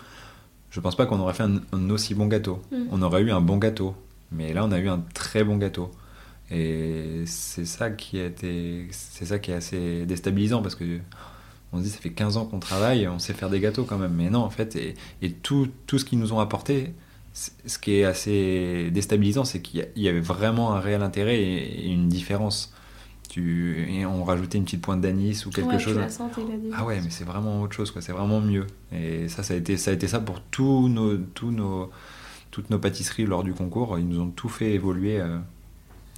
[0.70, 2.62] je pense pas qu'on aurait fait un, aussi bon gâteau.
[2.70, 2.84] Mm.
[2.90, 3.94] On aurait eu un bon gâteau.
[4.32, 5.90] Mais là, on a eu un très bon gâteau.
[6.50, 10.98] Et c'est ça qui a été, c'est ça qui est assez déstabilisant parce que
[11.72, 13.98] on se dit ça fait 15 ans qu'on travaille, on sait faire des gâteaux quand
[13.98, 14.14] même.
[14.14, 16.92] Mais non, en fait, et, et tout, tout ce qu'ils nous ont apporté,
[17.32, 22.08] ce qui est assez déstabilisant, c'est qu'il y avait vraiment un réel intérêt et, une
[22.08, 22.72] différence.
[23.30, 25.96] Tu, et on rajoutait une petite pointe d'anis ou quelque chose.
[26.72, 28.02] ah ouais, mais c'est vraiment autre chose, quoi.
[28.02, 28.66] C'est vraiment mieux.
[28.92, 31.90] Et ça, ça a été ça, a été ça pour tous nos, tous nos,
[32.50, 34.00] toutes nos pâtisseries lors du concours.
[34.00, 35.20] Ils nous ont tout fait évoluer.
[35.20, 35.38] Euh.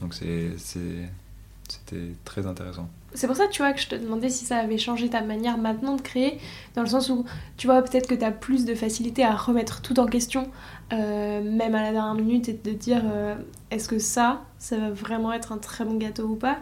[0.00, 2.88] donc c'est, c'était très intéressant.
[3.12, 5.58] C'est pour ça, tu vois, que je te demandais si ça avait changé ta manière
[5.58, 6.38] maintenant de créer,
[6.74, 7.26] dans le sens où,
[7.58, 10.50] tu vois, peut-être que tu as plus de facilité à remettre tout en question,
[10.94, 13.34] euh, même à la dernière minute, et de dire euh,
[13.70, 16.56] est-ce que ça, ça va vraiment être un très bon gâteau ou pas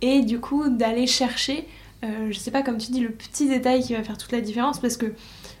[0.00, 1.66] Et du coup, d'aller chercher,
[2.04, 4.40] euh, je sais pas, comme tu dis, le petit détail qui va faire toute la
[4.40, 5.06] différence, parce que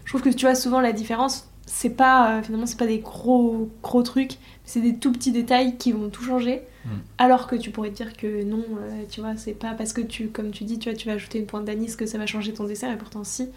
[0.04, 3.70] je trouve que tu vois, souvent la différence, c'est pas, finalement, c'est pas des gros,
[3.82, 6.62] gros trucs, c'est des tout petits détails qui vont tout changer.
[6.84, 6.88] Mm.
[7.18, 10.00] Alors que tu pourrais te dire que non, euh, tu vois, c'est pas parce que
[10.00, 12.26] tu, comme tu dis, tu vois, tu vas ajouter une pointe d'anis que ça va
[12.26, 13.48] changer ton dessert, et pourtant si.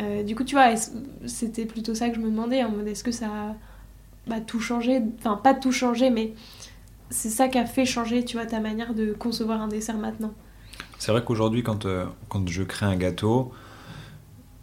[0.00, 0.74] Euh, du coup, tu vois,
[1.26, 3.56] c'était plutôt ça que je me demandais, en mode est-ce que ça a
[4.26, 6.32] bah, tout changé Enfin, pas tout changé, mais
[7.10, 10.32] c'est ça qui a fait changer, tu vois, ta manière de concevoir un dessert maintenant.
[10.98, 13.52] C'est vrai qu'aujourd'hui, quand, euh, quand je crée un gâteau,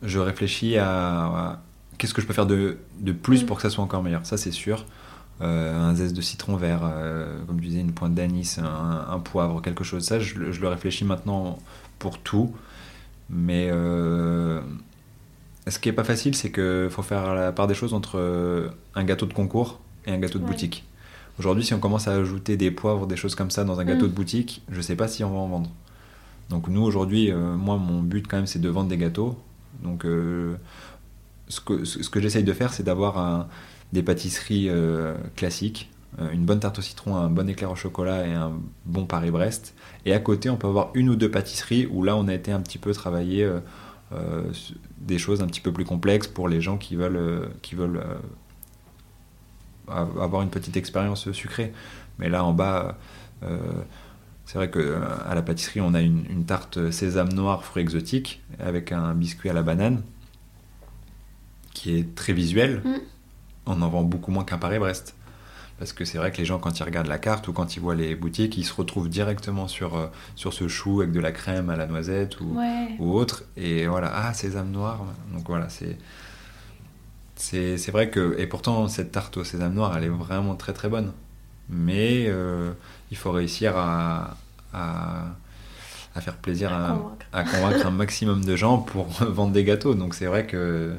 [0.02, 1.62] je réfléchis à,
[1.98, 3.46] qu'est-ce que je peux faire de, de plus mm.
[3.46, 4.26] pour que ça soit encore meilleur.
[4.26, 4.86] Ça, c'est sûr.
[5.42, 9.62] Euh, un zeste de citron vert, euh, comme tu disais, une pointe d'anis, un, poivre,
[9.62, 10.04] quelque chose.
[10.04, 11.58] Ça, je, le réfléchis maintenant
[11.98, 12.54] pour tout.
[13.30, 14.62] Mais euh,
[15.68, 19.04] ce qui est pas facile, c'est qu'il faut faire la part des choses entre un
[19.04, 20.84] gâteau de concours et un gâteau de boutique.
[21.42, 24.06] Aujourd'hui, si on commence à ajouter des poivres, des choses comme ça dans un gâteau
[24.06, 24.10] mm.
[24.10, 25.72] de boutique, je sais pas si on va en vendre.
[26.50, 29.36] Donc nous, aujourd'hui, moi, mon but quand même, c'est de vendre des gâteaux.
[29.82, 33.48] Donc ce que, ce que j'essaye de faire, c'est d'avoir
[33.94, 38.28] des pâtisseries euh, classiques, euh, une bonne tarte au citron, un bon éclair au chocolat
[38.28, 38.54] et un
[38.86, 39.76] bon Paris-Brest.
[40.06, 42.52] Et à côté, on peut avoir une ou deux pâtisseries où là, on a été
[42.52, 44.44] un petit peu travailler euh,
[45.00, 48.02] des choses un petit peu plus complexes pour les gens qui veulent, qui veulent
[49.88, 51.74] avoir une petite expérience sucrée.
[52.20, 52.98] Mais là, en bas,
[54.46, 59.14] c'est vrai qu'à la pâtisserie, on a une, tarte sésame noir, fruits exotiques, avec un
[59.14, 60.02] biscuit à la banane,
[61.74, 62.82] qui est très visuel.
[62.86, 63.00] Mm
[63.66, 65.16] on en vend beaucoup moins qu'un Paris-Brest.
[65.80, 67.80] Parce que c'est vrai que les gens, quand ils regardent la carte ou quand ils
[67.80, 71.32] voient les boutiques, ils se retrouvent directement sur, euh, sur ce chou avec de la
[71.32, 72.56] crème à la noisette ou,
[73.00, 73.46] ou autre.
[73.58, 75.04] Et voilà, ah, sésame noir.
[75.34, 75.98] Donc voilà, c'est.
[77.42, 78.36] C'est vrai que.
[78.40, 81.12] Et pourtant, cette tarte au sésame noir, elle est vraiment très très bonne.
[81.70, 82.72] Mais euh,
[83.10, 84.38] il faut réussir à,
[84.74, 85.36] à,
[86.20, 86.72] faire plaisir,
[87.34, 89.96] à convaincre un maximum de gens pour vendre des gâteaux.
[89.96, 90.94] Donc c'est vrai que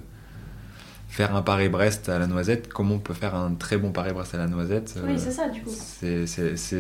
[1.09, 4.39] faire un Paris-Brest à la noisette, comment on peut faire un très bon Paris-Brest à
[4.39, 5.71] la noisette Oui, c'est ça, du coup.
[5.71, 6.27] C'est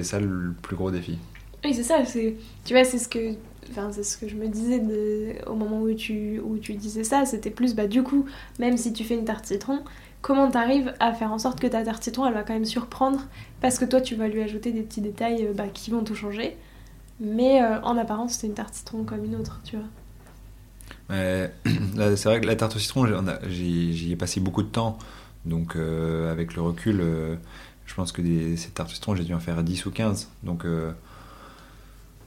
[0.02, 1.18] ça le plus gros défi.
[1.64, 2.02] Oui, c'est ça.
[2.02, 3.34] Tu vois, c'est ce que
[3.72, 7.04] enfin c'est ce que je me disais de, au moment où tu, où tu disais
[7.04, 8.26] ça, c'était plus bah du coup,
[8.58, 9.80] même si tu fais une tarte citron,
[10.20, 13.26] comment t'arrives à faire en sorte que ta tarte citron elle va quand même surprendre?
[13.60, 16.14] Parce que toi tu vas lui ajouter des petits détails euh, bah, qui vont tout
[16.14, 16.56] changer,
[17.20, 19.86] mais euh, en apparence c'est une tarte citron comme une autre, tu vois.
[21.14, 23.06] c'est vrai que la tarte au citron,
[23.48, 24.98] j'y ai passé beaucoup de temps.
[25.44, 27.04] Donc, euh, avec le recul,
[27.84, 30.30] je pense que des, ces tartes au citron, j'ai dû en faire 10 ou 15.
[30.42, 30.64] Donc,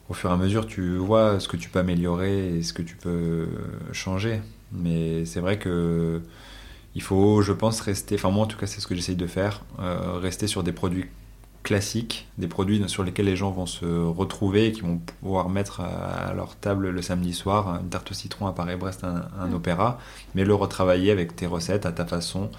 [0.10, 2.82] au fur et à mesure, tu vois ce que tu peux améliorer et ce que
[2.82, 3.48] tu peux
[3.92, 4.42] changer.
[4.72, 6.22] Mais c'est vrai que
[6.96, 8.16] il faut, je pense, rester.
[8.16, 9.64] Enfin, moi, en tout cas, c'est ce que j'essaye de faire.
[9.78, 11.06] rester sur des produits
[11.66, 15.82] classiques, des produits sur lesquels les gens vont se retrouver et qui vont pouvoir mettre
[15.82, 19.54] à leur table le samedi soir une tarte au citron à Paris-Brest, un, mm.
[19.54, 20.00] opéra,
[20.36, 22.52] mais le retravailler avec tes recettes à ta façon,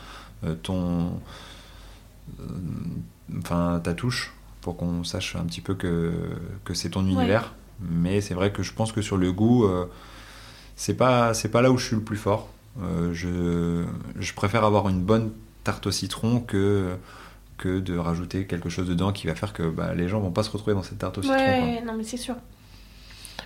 [0.44, 1.20] euh, ton,
[2.40, 2.42] euh,
[3.38, 4.34] enfin ta touche,
[4.66, 6.12] pour qu'on sache un petit peu que,
[6.64, 7.54] que c'est ton univers.
[7.80, 9.86] Mais c'est vrai que je pense que sur le goût, euh,
[10.74, 12.48] c'est pas pas là où je suis le plus fort.
[13.12, 13.84] je,
[14.18, 15.30] je préfère avoir une bonne
[15.62, 16.96] tarte au citron que
[17.58, 20.42] que de rajouter quelque chose dedans qui va faire que bah, les gens vont pas
[20.42, 21.36] se retrouver dans cette tarte au citron.
[21.36, 22.34] Ouais, non mais c'est sûr.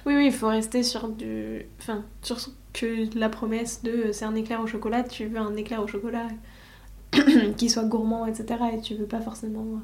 [0.06, 1.66] Oui, oui, il faut rester sur du.
[1.80, 2.38] Enfin, sur
[2.72, 6.28] que la promesse de c'est un éclair au chocolat, tu veux un éclair au chocolat
[7.58, 8.58] qui soit gourmand, etc.
[8.72, 9.82] Et tu veux pas forcément.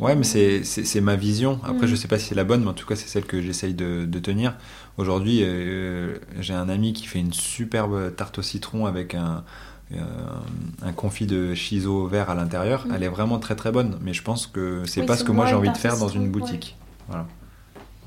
[0.00, 1.60] Ouais, mais c'est ma vision.
[1.64, 1.90] Après, mm.
[1.90, 3.74] je sais pas si c'est la bonne, mais en tout cas, c'est celle que j'essaye
[3.74, 4.54] de, de, tenir.
[4.96, 9.44] Aujourd'hui, euh, j'ai un ami qui fait une superbe tarte au citron avec un,
[9.94, 9.98] euh,
[10.82, 12.86] un confit de chiso vert à l'intérieur.
[12.86, 12.92] Mm.
[12.94, 15.46] Elle est vraiment très très bonne, mais je pense que c'est pas ce que moi
[15.46, 16.76] j'ai envie de faire dans une boutique.
[17.08, 17.26] Voilà.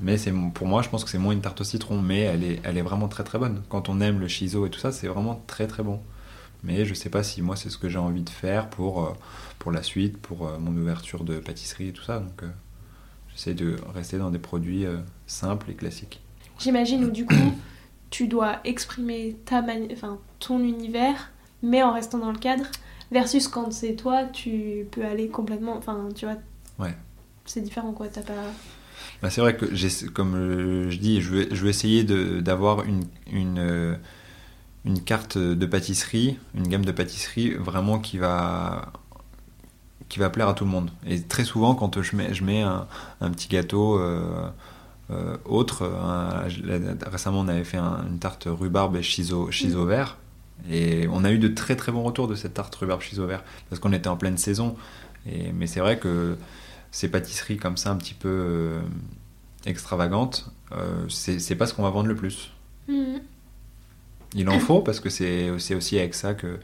[0.00, 2.42] Mais c'est pour moi, je pense que c'est moins une tarte au citron, mais elle
[2.42, 3.62] est, elle est vraiment très très bonne.
[3.68, 6.00] Quand on aime le chiso et tout ça, c'est vraiment très très bon.
[6.62, 9.12] Mais je sais pas si moi c'est ce que j'ai envie de faire pour, euh,
[9.58, 12.20] pour la suite, pour euh, mon ouverture de pâtisserie et tout ça.
[12.20, 12.44] Donc
[13.30, 14.84] j'essaie de rester dans des produits
[15.26, 16.20] simples et classiques.
[16.58, 17.34] J'imagine où du coup
[18.10, 22.64] tu dois exprimer ta enfin, ton univers mais en restant dans le cadre,
[23.10, 25.76] versus quand c'est toi, tu peux aller complètement.
[25.76, 26.36] Enfin, tu vois.
[26.78, 26.94] Ouais.
[27.44, 28.08] C'est différent, quoi.
[28.08, 28.32] T'as pas.
[29.22, 29.66] Bah, c'est vrai que,
[30.08, 33.94] comme je dis, je vais, je vais essayer d'avoir une, une, euh,
[34.84, 38.92] une, carte de pâtisserie, une gamme de pâtisserie vraiment qui va,
[40.08, 40.90] qui va plaire à tout le monde.
[41.06, 42.86] Et très souvent, quand je mets, je mets un,
[43.20, 44.48] un petit gâteau euh,
[45.10, 45.90] euh, autre,
[47.10, 49.88] récemment on avait fait une tarte rhubarbe et chiso, chiso mm.
[49.88, 50.18] vert,
[50.70, 53.42] et on a eu de très très bons retours de cette tarte rhubarbe chiso vert
[53.68, 54.76] parce qu'on était en pleine saison.
[55.26, 56.36] Et, mais c'est vrai que
[56.90, 58.80] ces pâtisseries comme ça, un petit peu euh,
[59.66, 62.50] extravagantes, euh, c'est pas ce qu'on va vendre le plus.
[62.88, 63.20] Mhm.
[64.34, 66.58] Il en faut parce que c'est aussi avec ça que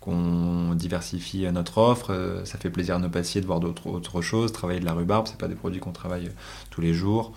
[0.00, 2.10] qu'on diversifie notre offre.
[2.10, 4.52] Euh, ça fait plaisir à nos patients de voir d'autres autres choses.
[4.52, 6.30] Travailler de la rhubarbe, c'est pas des produits qu'on travaille
[6.70, 7.32] tous les jours.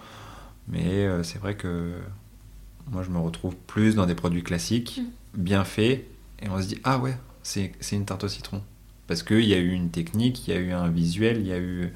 [0.68, 1.94] Mais c'est vrai que
[2.92, 5.42] moi, je me retrouve plus dans des produits classiques, mm.
[5.42, 6.06] bien faits,
[6.42, 8.62] et on se dit ah ouais, c'est une tarte au citron,
[9.08, 11.54] parce qu'il y a eu une technique, il y a eu un visuel, il y
[11.54, 11.92] a eu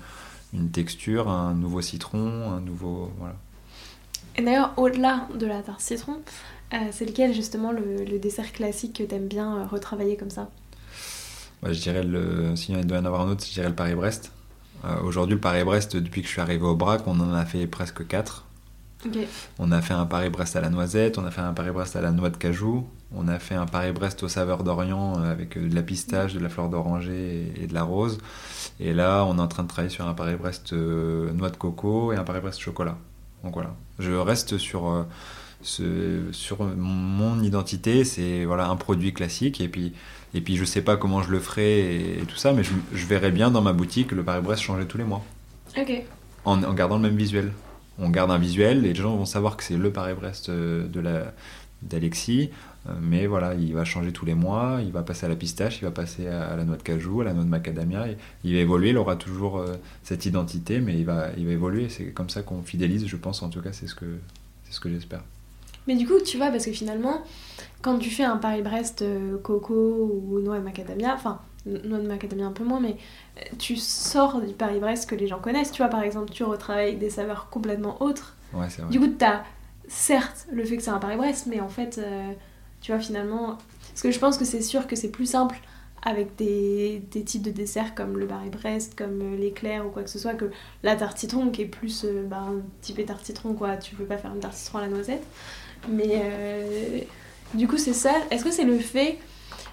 [0.53, 3.35] une texture, un nouveau citron, un nouveau voilà.
[4.37, 6.21] Et d'ailleurs, au-delà de la tarte citron,
[6.73, 10.49] euh, c'est lequel justement le, dessert classique que tu aimes bien euh, retravailler comme ça?
[11.63, 14.31] Je dirais le, s'il doit y en avoir un autre, je dirais le Paris-Brest.
[14.85, 17.67] Euh, aujourd'hui, le Paris-Brest, depuis que je suis arrivé au BRAC, on en a fait
[17.67, 18.45] presque 4.
[19.57, 22.11] On a fait un Paris-Brest à la noisette, on a fait un Paris-Brest à la
[22.11, 26.35] noix de cajou, on a fait un Paris-Brest aux saveurs d'Orient avec de la pistache,
[26.35, 28.19] de la fleur d'oranger et de la rose.
[28.79, 32.15] Et là, on est en train de travailler sur un Paris-Brest noix de coco et
[32.15, 32.95] un Paris-Brest chocolat.
[33.43, 35.07] Donc voilà, je reste sur,
[35.63, 39.93] sur mon identité, c'est voilà, un produit classique et puis,
[40.33, 43.05] et puis je sais pas comment je le ferai et, tout ça, mais je, je,
[43.05, 45.23] verrai bien dans ma boutique le Paris-Brest changer tous les mois.
[45.77, 46.03] Ok.
[46.45, 47.51] En, en gardant le même visuel
[48.01, 51.33] on garde un visuel, les gens vont savoir que c'est le Paris-Brest euh, de la
[51.81, 52.51] d'Alexis,
[52.87, 55.79] euh, mais voilà, il va changer tous les mois, il va passer à la pistache,
[55.81, 58.05] il va passer à la noix de cajou, à la noix de macadamia,
[58.43, 61.89] il va évoluer, il aura toujours euh, cette identité, mais il va, il va évoluer,
[61.89, 64.05] c'est comme ça qu'on fidélise, je pense, en tout cas, c'est ce que,
[64.65, 65.23] c'est ce que j'espère.
[65.87, 67.21] Mais du coup, tu vois, parce que finalement,
[67.81, 69.03] quand tu fais un Paris-Brest
[69.41, 72.97] coco ou noix et macadamia, enfin, noix de macadamia un peu moins, mais
[73.37, 75.71] euh, tu sors du Paris-Brest que les gens connaissent.
[75.71, 78.35] Tu vois, par exemple, tu retravailles des saveurs complètement autres.
[78.53, 78.91] Ouais, c'est vrai.
[78.91, 79.43] Du coup, tu as
[79.87, 82.31] certes le fait que c'est un Paris-Brest, mais en fait, euh,
[82.81, 83.57] tu vois, finalement.
[83.89, 85.59] Parce que je pense que c'est sûr que c'est plus simple
[86.03, 90.09] avec des, des, types de desserts comme le Paris-Brest, comme euh, l'éclair ou quoi que
[90.09, 90.49] ce soit, que
[90.81, 93.77] la tarte citron qui est plus bah, un type tarte citron, quoi.
[93.77, 95.23] Tu peux pas faire une tarte citron à la noisette.
[95.89, 97.07] Mais
[97.53, 98.13] du coup, c'est ça.
[98.29, 99.17] Est-ce que c'est le fait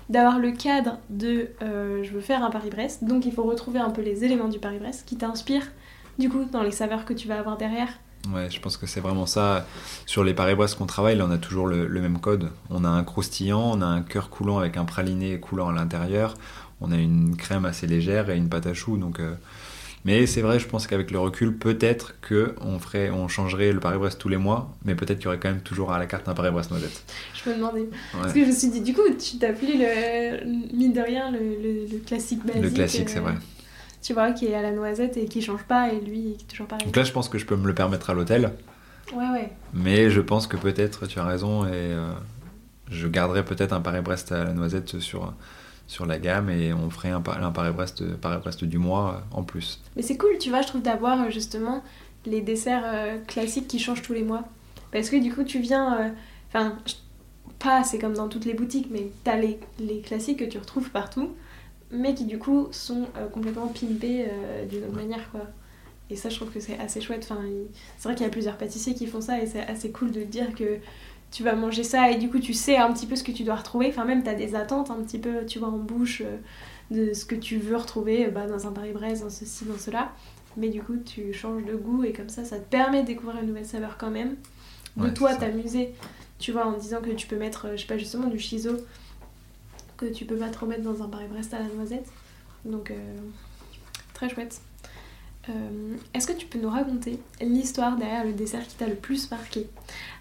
[0.09, 3.90] d'avoir le cadre de euh, je veux faire un Paris-Brest, donc il faut retrouver un
[3.90, 5.71] peu les éléments du Paris-Brest qui t'inspirent
[6.18, 7.88] du coup dans les saveurs que tu vas avoir derrière?
[8.33, 9.66] Ouais, je pense que c'est vraiment ça.
[10.07, 12.51] Sur les Paris-Brest qu'on travaille, là, on a toujours le, même code.
[12.68, 16.35] On a un croustillant, on a un cœur coulant avec un praliné coulant à l'intérieur,
[16.81, 19.35] on a une crème assez légère et une pâte à choux, donc euh,
[20.05, 23.81] mais c'est vrai, je pense qu'avec le recul, peut-être que on ferait, on changerait le
[23.81, 26.29] Paris-Brest tous les mois, mais peut-être qu'il y aurait quand même toujours à la carte
[26.29, 27.03] un Paris-Brest noisette.
[27.35, 27.89] Je me demandais.
[28.13, 29.75] Parce que je me suis dit, du coup, tu t'appelais
[30.45, 32.63] le mine de rien le, le, classique basique.
[32.63, 33.33] Le classique, c'est vrai.
[33.33, 36.45] Euh, tu vois, qui est à la noisette et qui change pas, et lui, qui
[36.45, 36.87] est toujours pareil.
[36.87, 38.53] Donc là, je pense que je peux me le permettre à l'hôtel.
[39.13, 39.53] Ouais, ouais.
[39.75, 42.13] Mais je pense que peut-être, tu as raison, et euh,
[42.91, 45.35] je garderai peut-être un Paris-Brest à la noisette sur
[45.88, 49.81] sur la gamme et on ferait un, un Paris-Brest Paris du mois euh, en plus.
[49.96, 51.83] Mais c'est cool, tu vois, je trouve d'avoir euh, justement
[52.27, 54.44] les desserts euh, classiques qui changent tous les mois.
[54.92, 56.15] Parce que du coup, tu viens.
[56.48, 56.79] Enfin,
[57.58, 60.90] pas, c'est comme dans toutes les boutiques, mais t'as les, les classiques que tu retrouves
[60.90, 61.35] partout,
[61.90, 64.31] mais qui du coup sont complètement pimpés
[64.71, 65.42] d'une autre manière, quoi.
[66.08, 67.29] Et ça, je trouve que c'est assez chouette.
[67.31, 67.42] Enfin,
[67.98, 70.23] c'est vrai qu'il y a plusieurs pâtissiers qui font ça et c'est assez cool de
[70.23, 70.79] dire que
[71.31, 73.44] tu vas manger ça et du coup tu sais un petit peu ce que tu
[73.44, 73.88] dois retrouver.
[73.88, 76.22] Enfin même tu as des attentes un petit peu, tu vois, en bouche.
[76.22, 76.37] Euh,
[76.90, 80.12] de ce que tu veux retrouver bah, dans un Paris-Brest, dans ceci, dans cela.
[80.56, 83.40] Mais du coup, tu changes de goût et comme ça, ça te permet de découvrir
[83.40, 84.37] une nouvelle saveur quand même.
[84.96, 85.94] De toi t'amuser,
[86.40, 88.72] tu vois, en disant que tu peux mettre, euh, je sais pas, justement du chiso
[89.96, 92.08] que tu peux pas trop mettre dans un Paris-Brest à la noisette.
[92.64, 92.96] Donc, euh,
[94.12, 94.60] très chouette.
[95.49, 99.31] Euh, est-ce que tu peux nous raconter l'histoire derrière le dessert qui t'a le plus
[99.31, 99.67] marqué?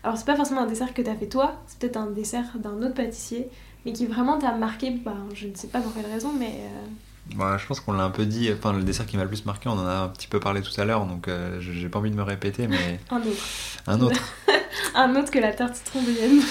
[0.03, 2.81] Alors, c'est pas forcément un dessert que t'as fait toi, c'est peut-être un dessert d'un
[2.81, 3.49] autre pâtissier,
[3.85, 6.55] mais qui vraiment t'a marqué, bah, je ne sais pas pour quelle raison, mais.
[6.59, 9.29] Euh, bah, je pense qu'on l'a un peu dit, enfin le dessert qui m'a le
[9.29, 11.99] plus marqué, on en a un petit peu parlé tout à l'heure, donc j'ai pas
[11.99, 13.01] envie de me répéter, mais...
[13.11, 13.43] un autre.
[13.85, 14.33] Un autre.
[14.95, 16.41] un autre que la tarte citron de Yann.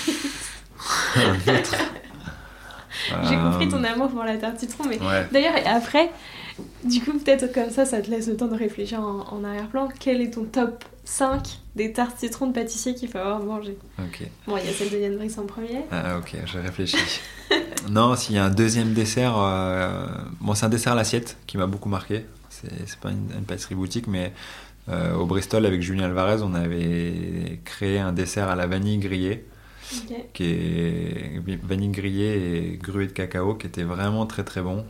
[1.16, 1.74] un autre.
[3.24, 4.98] J'ai compris ton amour pour la tarte citron, mais
[5.32, 6.10] d'ailleurs, après,
[6.84, 9.88] du coup, peut-être comme ça, ça te laisse le temps de réfléchir en, arrière-plan.
[9.98, 14.22] Quel est ton top 5 des tartes citron de pâtissier qu'il faut avoir mangé Ok.
[14.46, 15.82] Bon, il y a celle de Yann Brice en premier.
[15.90, 17.20] Ah, ok, je réfléchis.
[17.90, 20.06] non, s'il y a un deuxième dessert, euh,
[20.40, 22.24] bon, c'est un dessert à l'assiette qui m'a beaucoup marqué.
[22.48, 24.32] C'est pas une, pâtisserie boutique, mais
[24.88, 29.44] euh, au Bristol, avec Julien Alvarez, on avait créé un dessert à la vanille grillée
[30.32, 34.84] qui est vanille grillée et gruée de cacao, qui était vraiment très très bon,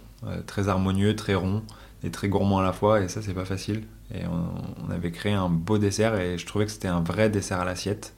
[0.47, 1.63] très harmonieux, très rond
[2.03, 3.01] et très gourmand à la fois.
[3.01, 3.85] Et ça, c'est pas facile.
[4.15, 7.61] Et on, avait créé un beau dessert et je trouvais que c'était un vrai dessert
[7.61, 8.15] à l'assiette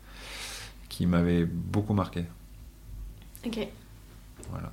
[0.88, 2.24] qui m'avait beaucoup marqué.
[3.46, 3.66] Ok.
[4.50, 4.72] Voilà.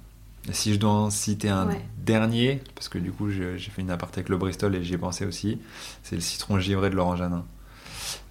[0.50, 3.90] Et si je dois en citer un dernier, parce que du coup j'ai fait une
[3.90, 5.60] aparté avec le Bristol et j'y ai pensé aussi,
[6.04, 7.46] c'est le citron givré de Laurent Janin.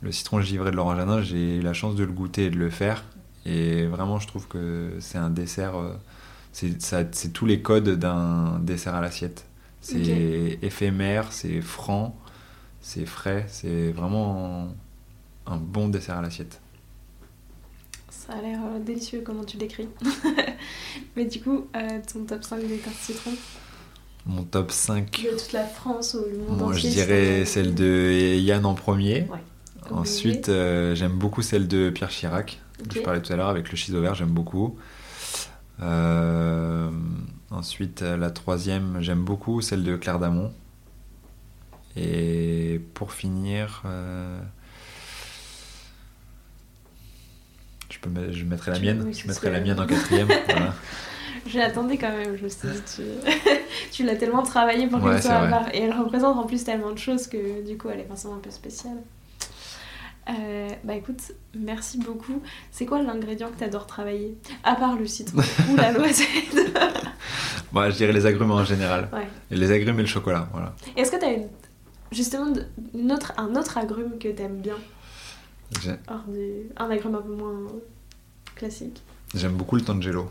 [0.02, 2.58] Le citron givré de Laurent Janin, j'ai eu la chance de le goûter et de
[2.58, 3.04] le faire.
[3.46, 5.76] Et vraiment, je trouve que c'est un dessert.
[5.76, 5.94] Euh,
[6.54, 9.44] c'est tous les codes d'un dessert à l'assiette.
[9.80, 12.16] C'est éphémère, c'est franc,
[12.80, 14.68] c'est frais, c'est vraiment
[15.46, 16.60] un bon dessert à l'assiette.
[18.08, 19.88] Ça a l'air euh, délicieux comment tu l'écris.
[21.16, 23.32] Mais du coup, euh, ton top 5 des tartes citron?
[24.24, 28.36] Mon top 5 De toute la France ou le monde Moi, je dirais celle de
[28.38, 29.26] Yann en premier.
[29.90, 32.62] Ensuite, j'aime beaucoup celle de Pierre Chirac.
[32.94, 34.78] Je parlais tout à l'heure avec le chiso vert, j'aime beaucoup.
[35.82, 36.90] Euh,
[37.50, 40.52] ensuite, la troisième, j'aime beaucoup celle de Claire Damon.
[41.96, 44.40] Et pour finir, euh,
[47.88, 49.12] je, peux, je mettrai la mienne.
[49.12, 50.28] je mettrai la mienne en quatrième.
[50.48, 50.74] voilà.
[51.46, 53.02] J'attendais quand même, je me suis dit, tu,
[53.92, 57.26] tu l'as tellement travaillé pour qu'elle soit Et elle représente en plus tellement de choses
[57.26, 58.96] que du coup elle est forcément un peu spéciale.
[60.28, 61.20] Euh, bah écoute,
[61.54, 62.40] merci beaucoup.
[62.70, 64.36] C'est quoi l'ingrédient que tu adores travailler?
[64.62, 66.28] À part le citron ou la noisette?
[67.72, 69.08] Moi, je dirais les agrumes en général.
[69.50, 70.74] Et les agrumes et le chocolat, voilà.
[70.96, 71.46] Est-ce que tu as
[72.12, 72.52] justement
[72.94, 74.76] une autre, un autre agrume que tu aimes bien
[76.08, 77.66] Un agrume un peu moins
[78.54, 79.02] classique
[79.34, 80.30] J'aime beaucoup le tangelo.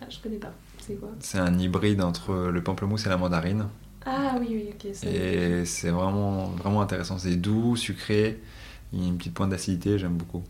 [0.00, 0.52] Ah, je connais pas.
[0.80, 1.10] C'est quoi?
[1.20, 3.66] C'est un hybride entre le pamplemousse et la mandarine.
[4.06, 5.04] Ah oui, oui, ok.
[5.06, 7.18] Et c'est vraiment, vraiment intéressant.
[7.18, 8.40] C'est doux, sucré.
[8.92, 10.42] Il y a une petite pointe d'acidité, j'aime beaucoup.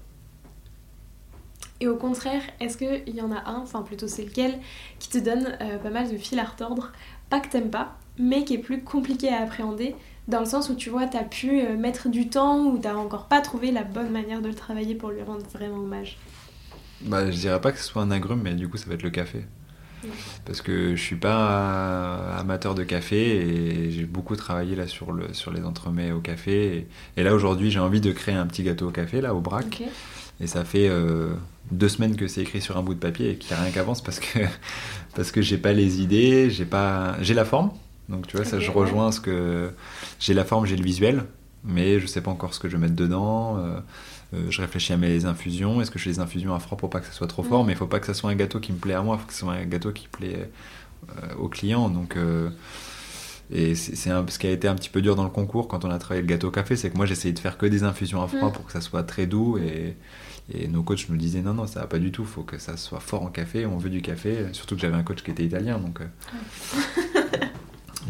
[1.80, 4.58] Et au contraire, est-ce qu'il y en a un, enfin plutôt c'est lequel,
[4.98, 6.92] qui te donne euh, pas mal de fil à retordre,
[7.30, 9.94] pas que t'aimes pas, mais qui est plus compliqué à appréhender,
[10.26, 13.26] dans le sens où tu vois, t'as pu euh, mettre du temps ou t'as encore
[13.26, 16.18] pas trouvé la bonne manière de le travailler pour lui rendre vraiment hommage?
[17.02, 19.02] Bah, je dirais pas que ce soit un agrume, mais du coup, ça va être
[19.04, 19.44] le café.
[20.44, 25.32] Parce que je suis pas amateur de café et j'ai beaucoup travaillé là sur, le,
[25.32, 26.86] sur les entremets au café.
[27.16, 29.82] Et, là aujourd'hui j'ai envie de créer un petit gâteau au café là au brac.
[30.40, 31.34] Et ça fait euh,
[31.72, 33.72] deux semaines que c'est écrit sur un bout de papier et qu'il n'y a rien
[33.72, 34.38] qui avance parce que,
[35.14, 37.72] parce que j'ai pas les idées, j'ai pas j'ai la forme.
[38.08, 39.70] Donc tu vois, ça je rejoins ce que
[40.18, 41.24] j'ai la forme, j'ai le visuel,
[41.64, 43.58] mais je sais pas encore ce que je vais mettre dedans.
[43.58, 43.80] Euh, euh,
[44.32, 45.80] je réfléchis à mes infusions.
[45.80, 47.64] Est-ce que je fais des infusions à froid pour pas que ça soit trop fort?
[47.64, 47.66] Mm.
[47.66, 49.20] Mais il faut pas que ça soit un gâteau qui me plaît à moi, il
[49.20, 50.50] faut que ce soit un gâteau qui plaît
[51.10, 51.88] euh, au client.
[51.88, 52.50] Donc, euh,
[53.50, 55.90] et c'est ce qui a été un petit peu dur dans le concours quand on
[55.90, 58.22] a travaillé le gâteau au café, c'est que moi j'essayais de faire que des infusions
[58.22, 58.52] à froid mm.
[58.52, 59.96] pour que ça soit très doux et,
[60.52, 62.58] et nos coachs nous disaient non, non, ça va pas du tout, il faut que
[62.58, 64.46] ça soit fort en café, on veut du café.
[64.52, 66.00] Surtout que j'avais un coach qui était italien, donc.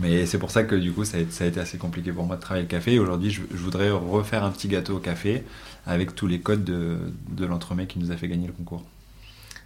[0.01, 2.41] Mais c'est pour ça que du coup, ça a, été assez compliqué pour moi de
[2.41, 2.99] travailler le café.
[2.99, 5.43] Aujourd'hui, je, voudrais refaire un petit gâteau au café
[5.87, 6.99] avec tous les codes de,
[7.31, 8.83] de l'entremet qui nous a fait gagner le concours.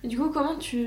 [0.05, 0.87] Et du coup, comment tu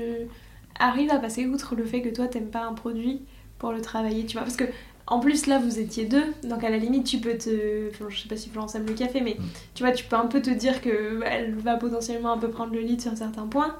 [0.78, 3.22] arrives à passer outre le fait que toi, t'aimes pas un produit
[3.58, 4.42] pour le travailler, tu vois?
[4.42, 4.64] Parce que
[5.08, 7.90] en plus, là, vous étiez deux, donc à la limite, tu peux te.
[7.90, 9.44] Enfin, je sais pas si Florence aime le café, mais mm.
[9.74, 12.72] tu vois, tu peux un peu te dire que elle va potentiellement un peu prendre
[12.72, 13.76] le lead sur certains points.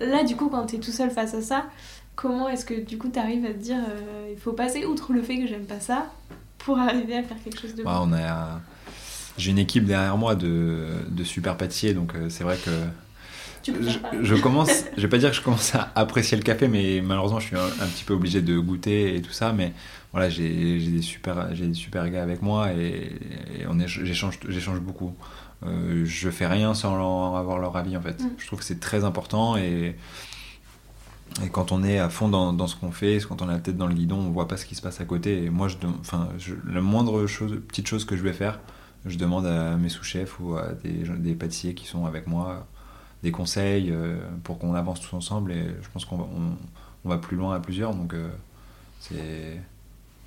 [0.00, 1.66] Là, du coup, quand t'es tout seul face à ça,
[2.16, 5.12] comment est-ce que du coup tu arrives à te dire euh, il faut passer outre
[5.12, 6.10] le fait que j'aime pas ça
[6.58, 8.60] pour arriver à faire quelque chose de bah, on a
[9.38, 12.70] j'ai une équipe derrière moi de, de super pâtissiers donc euh, c'est vrai que
[14.22, 17.40] je, commence, je vais pas dire que je commence à apprécier le café, mais malheureusement,
[17.40, 19.52] je suis un, petit peu obligé de goûter et tout ça.
[19.52, 19.72] Mais
[20.12, 23.12] voilà, j'ai des super, j'ai des super gars avec moi et,
[23.68, 25.14] on j'échange, j'échange beaucoup.
[25.64, 28.22] Euh, je fais rien sans avoir leur avis en fait.
[28.22, 28.30] Mm.
[28.38, 29.96] Je trouve que c'est très important et
[31.44, 33.58] et quand on est à fond dans, dans ce qu'on fait, quand on a la
[33.58, 35.44] tête dans le guidon, on voit pas ce qui se passe à côté.
[35.44, 36.28] Et moi, je, enfin,
[36.66, 38.58] la moindre chose, petite chose que je vais faire,
[39.04, 42.66] je demande à mes sous-chefs ou à des, des, pâtissiers qui sont avec moi
[43.22, 45.52] des conseils euh, pour qu'on avance tous ensemble.
[45.52, 46.26] Et je pense qu'on va,
[47.04, 47.94] on, va plus loin à plusieurs.
[47.94, 48.28] Donc, euh,
[49.00, 49.60] c'est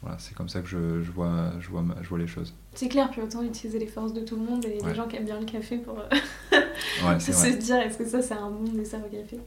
[0.01, 2.53] voilà, c'est comme ça que je, je, vois, je, vois, je vois les choses.
[2.73, 5.17] C'est clair, puis autant utiliser les forces de tout le monde et les gens qui
[5.17, 5.95] aiment bien le café pour
[6.51, 9.39] ouais, se dire est-ce que ça c'est un bon dessert au café?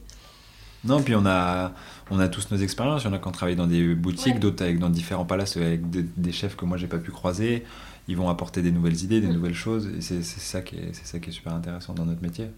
[0.85, 1.71] Non, puis on a,
[2.11, 3.03] on a tous nos expériences.
[3.03, 5.55] Il y en a qui ont travaillé dans des boutiques, d'autres avec dans différents palaces
[5.55, 7.63] avec des, chefs que moi j'ai pas pu croiser.
[8.09, 9.33] Ils vont apporter des nouvelles idées, des mm.
[9.33, 9.87] nouvelles choses.
[9.97, 12.49] Et c'est ça, qui est, ça qui est super intéressant dans notre métier.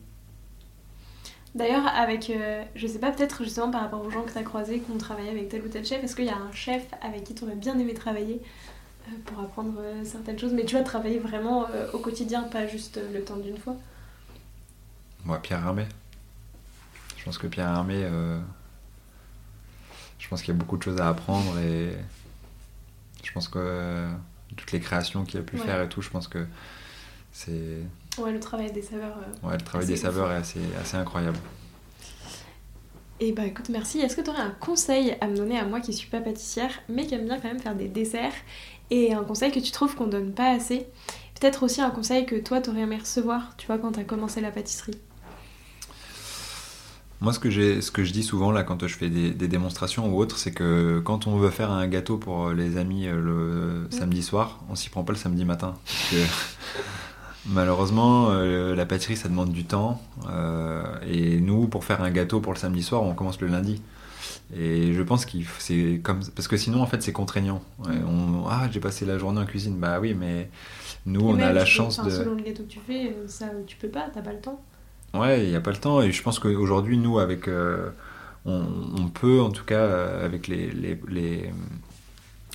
[1.53, 4.43] D'ailleurs, avec, euh, je sais pas, peut-être justement par rapport aux gens que tu as
[4.43, 6.83] croisés, qui ont travaillé avec tel ou tel chef, est-ce qu'il y a un chef
[7.01, 8.41] avec qui tu aurais bien aimé travailler
[9.07, 10.51] euh, pour apprendre euh, certaines choses?
[10.51, 13.75] Mais tu vas travailler vraiment au quotidien, pas juste le temps d'une fois?
[15.23, 15.85] Moi, Pierre Hermé.
[17.25, 18.37] Je pense que Pierre Armé, euh,
[20.19, 21.97] je pense qu'il y a beaucoup de choses à apprendre et
[23.23, 24.07] je pense que euh,
[24.55, 26.45] toutes les créations qu'il a pu faire et tout, je pense que
[27.31, 27.79] c'est.
[28.19, 29.17] Ouais, le travail des saveurs.
[29.17, 31.39] Euh, ouais, le travail des saveurs est assez, assez incroyable.
[33.19, 34.01] Et bah écoute, merci.
[34.01, 36.79] Est-ce que tu aurais un conseil à me donner à moi qui suis pas pâtissière,
[36.89, 38.35] mais qui aime bien quand même faire des desserts
[38.91, 40.85] Et un conseil que tu trouves qu'on donne pas assez?
[41.39, 44.41] Peut-être aussi un conseil que toi t'aurais aimé recevoir, tu vois, quand tu as commencé
[44.41, 44.99] la pâtisserie?
[47.21, 50.19] Moi, ce que, ce que je dis souvent là quand je fais des, démonstrations ou
[50.19, 54.21] autres, c'est que quand on veut faire un gâteau pour les amis euh, le samedi
[54.21, 55.75] soir, on s'y prend pas le samedi matin.
[57.47, 60.01] malheureusement, euh, la pâtisserie, ça demande du temps.
[60.29, 63.81] Euh, et nous, pour faire un gâteau pour le samedi soir, on commence le lundi.
[64.55, 67.63] Et je pense qu'il c'est comme parce que sinon en fait c'est contraignant.
[67.79, 70.51] on, ah j'ai passé la journée en cuisine, bah oui mais
[71.07, 72.11] nous on a la chance de.
[72.11, 74.61] Selon le gâteau que tu fais, ça tu peux pas, t'as pas le temps.
[75.19, 76.01] Ouais, il n'y a pas le temps.
[76.01, 77.89] Et je pense qu'aujourd'hui, nous, avec, euh,
[78.45, 81.51] on, peut, en tout cas, euh, avec les, les, les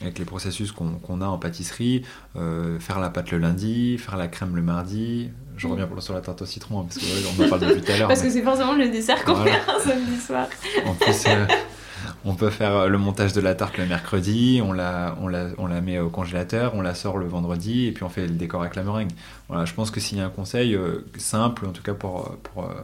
[0.00, 2.06] avec les processus qu'on a en pâtisserie,
[2.36, 5.30] euh, faire la pâte le lundi, faire la crème le mardi.
[5.58, 7.92] Je reviens pour sur la tarte au citron, hein, parce qu'on en parle depuis tout
[7.92, 8.08] à l'heure.
[8.08, 10.46] parce que c'est forcément le dessert qu'on fait un samedi soir.
[10.86, 11.26] En plus,
[12.24, 15.66] on peut faire le montage de la tarte le mercredi, on la, on, la, on
[15.66, 18.60] la met au congélateur, on la sort le vendredi et puis on fait le décor
[18.60, 19.10] avec la meringue.
[19.48, 22.36] Voilà, je pense que s'il y a un conseil euh, simple, en tout cas pour,
[22.42, 22.74] pour, euh,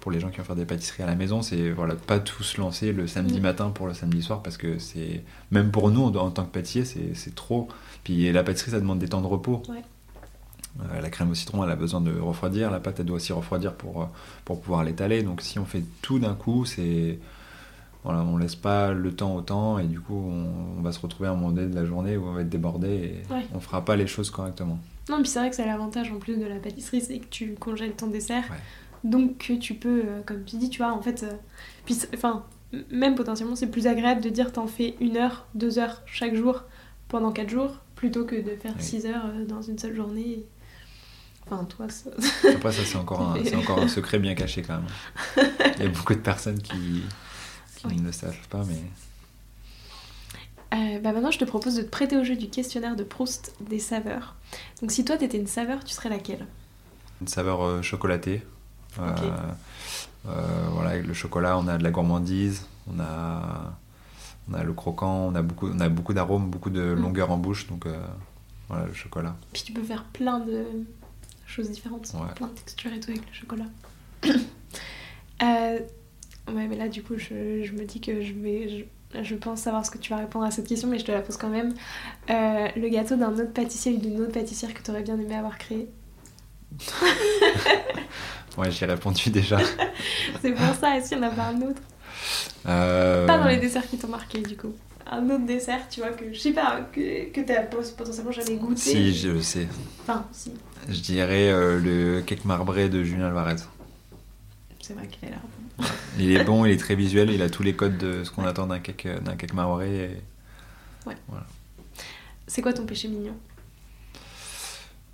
[0.00, 2.42] pour, les gens qui vont faire des pâtisseries à la maison, c'est voilà, pas tout
[2.42, 3.42] se lancer le samedi mm.
[3.42, 6.84] matin pour le samedi soir parce que c'est même pour nous en, tant que pâtissier,
[7.14, 7.68] c'est trop.
[8.04, 9.62] Puis la pâtisserie, ça demande des temps de repos.
[10.80, 12.70] Euh, la crème au citron, elle a besoin de refroidir.
[12.70, 14.08] La pâte, elle doit aussi refroidir pour,
[14.44, 15.22] pour pouvoir l'étaler.
[15.22, 17.18] Donc si on fait tout d'un coup, c'est
[18.06, 21.28] voilà, on laisse pas le temps au temps et du coup on, va se retrouver
[21.28, 23.84] à un moment donné de la journée où on va être débordé et on fera
[23.84, 24.78] pas les choses correctement.
[25.08, 27.54] Non, puis c'est vrai que c'est l'avantage en plus de la pâtisserie, c'est que tu
[27.54, 28.44] congèles ton dessert,
[29.02, 31.32] donc que tu peux, euh, comme tu dis, tu vois, en fait, euh,
[31.84, 32.44] puis enfin
[32.90, 36.62] même potentiellement c'est plus agréable de dire t'en fais une heure, deux heures chaque jour
[37.08, 40.44] pendant quatre jours plutôt que de faire six heures euh, dans une seule journée.
[41.48, 42.10] Enfin, toi, ça...
[42.54, 45.46] Après, ça, c'est encore, un, encore un secret bien caché quand même.
[45.78, 47.02] Il y a beaucoup de personnes qui,
[47.88, 48.82] qui ne le savent pas, mais.
[50.74, 53.54] Euh, bah maintenant, je te propose de te prêter au jeu du questionnaire de Proust
[53.60, 54.34] des saveurs.
[54.80, 56.46] Donc, si toi, t'étais une saveur, tu serais laquelle?
[57.20, 58.42] Une saveur euh, chocolatée.
[58.98, 59.08] Euh,
[60.72, 63.78] voilà, avec le chocolat, on a de la gourmandise, on a,
[64.50, 67.00] on a le croquant, on a beaucoup, on a beaucoup d'arômes, beaucoup de mm.
[67.00, 67.86] longueur en bouche, donc
[68.68, 69.36] voilà, le chocolat.
[69.52, 70.64] Puis tu peux faire plein de
[71.46, 73.66] choses différentes, plein de textures et tout avec le chocolat.
[76.48, 78.86] Ouais, mais là, du coup, je, je me dis que je vais.
[79.22, 81.20] Je, pense savoir ce que tu vas répondre à cette question, mais je te la
[81.20, 81.72] pose quand même.
[82.30, 85.34] Euh, le gâteau d'un autre pâtissier ou d'une autre pâtissière que tu aurais bien aimé
[85.34, 85.88] avoir créé
[88.58, 89.58] Ouais, j'ai répondu déjà.
[90.42, 91.82] C'est pour ça, est-ce qu'il n'y en a pas un autre?
[92.66, 93.26] Euh...
[93.26, 94.74] Pas dans les desserts qui t'ont marqué, du coup.
[95.10, 98.80] Un autre dessert, tu vois, que je sais pas, que, que as potentiellement jamais goûté.
[98.80, 99.68] Si, je sais.
[100.02, 100.52] Enfin, si.
[100.88, 103.56] Je dirais euh, le cake marbré de Julien Alvarez.
[104.86, 105.40] C'est vrai qu'il a l'air
[106.16, 108.44] il est bon, il est très visuel, il a tous les codes de ce qu'on
[108.44, 110.22] attend d'un cake, d'un cake maoré.
[111.04, 111.16] Ouais.
[112.46, 113.36] C'est quoi ton péché mignon?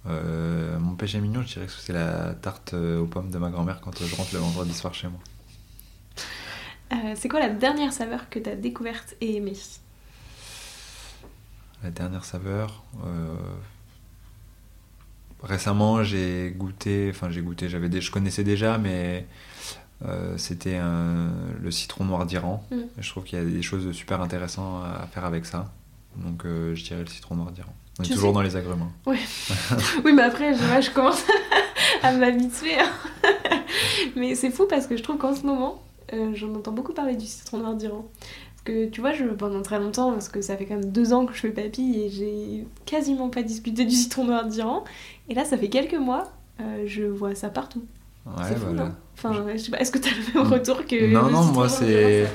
[0.05, 3.81] Euh, Mon péché mignon, je dirais que c'est la tarte aux pommes de ma grand-mère
[3.81, 5.21] quand je rentre le vendredi soir chez moi.
[6.93, 9.57] Euh, c'est quoi la dernière saveur que tu as découverte et aimée?
[11.83, 13.35] La dernière saveur euh,
[15.43, 19.27] Récemment, j'ai goûté, enfin j'ai goûté, j'avais des, je connaissais déjà, mais
[20.37, 20.79] c'était
[21.61, 22.65] le citron noir d'Iran.
[22.71, 22.77] Mm.
[22.99, 25.71] Je trouve qu'il y a des choses super intéressantes à faire avec ça.
[26.17, 27.73] Donc je dirais le citron noir d'Iran.
[28.01, 28.83] On est toujours sais- dans les agrumes.
[28.83, 28.93] hein.
[29.07, 29.19] Oui.
[30.05, 31.23] oui, mais après, je, vois, je commence
[32.03, 32.79] à m'habituer.
[32.79, 32.91] hein.
[34.17, 35.83] mais c'est fou parce que je trouve qu'en ce moment,
[36.13, 38.07] euh, j'en entends beaucoup parler du citron noir d'Iran.
[38.65, 41.13] Parce que tu vois, je, pendant très longtemps, parce que ça fait quand même deux
[41.13, 44.85] ans que je fais papy et j'ai quasiment pas discuté du citron noir d'Iran.
[45.29, 47.85] Et là, ça fait quelques mois, euh, je vois ça partout.
[48.25, 48.85] Ouais, c'est fou, voilà.
[48.85, 51.13] non Enfin, je sais pas, est-ce que t'as le même retour que.
[51.13, 52.27] Non, le non, citron moi, c'est- euh,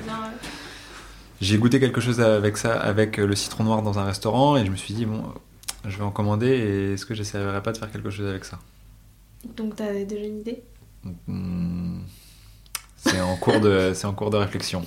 [1.40, 4.72] J'ai goûté quelque chose avec ça, avec le citron noir dans un restaurant et je
[4.72, 5.24] me suis dit, bon,
[5.88, 8.60] je vais en commander et est-ce que j'essaierai pas de faire quelque chose avec ça?
[9.56, 10.64] Donc, t'as déjà une idée?
[11.28, 12.00] Hmm,
[13.08, 14.86] C'est en cours de, en cours de réflexion.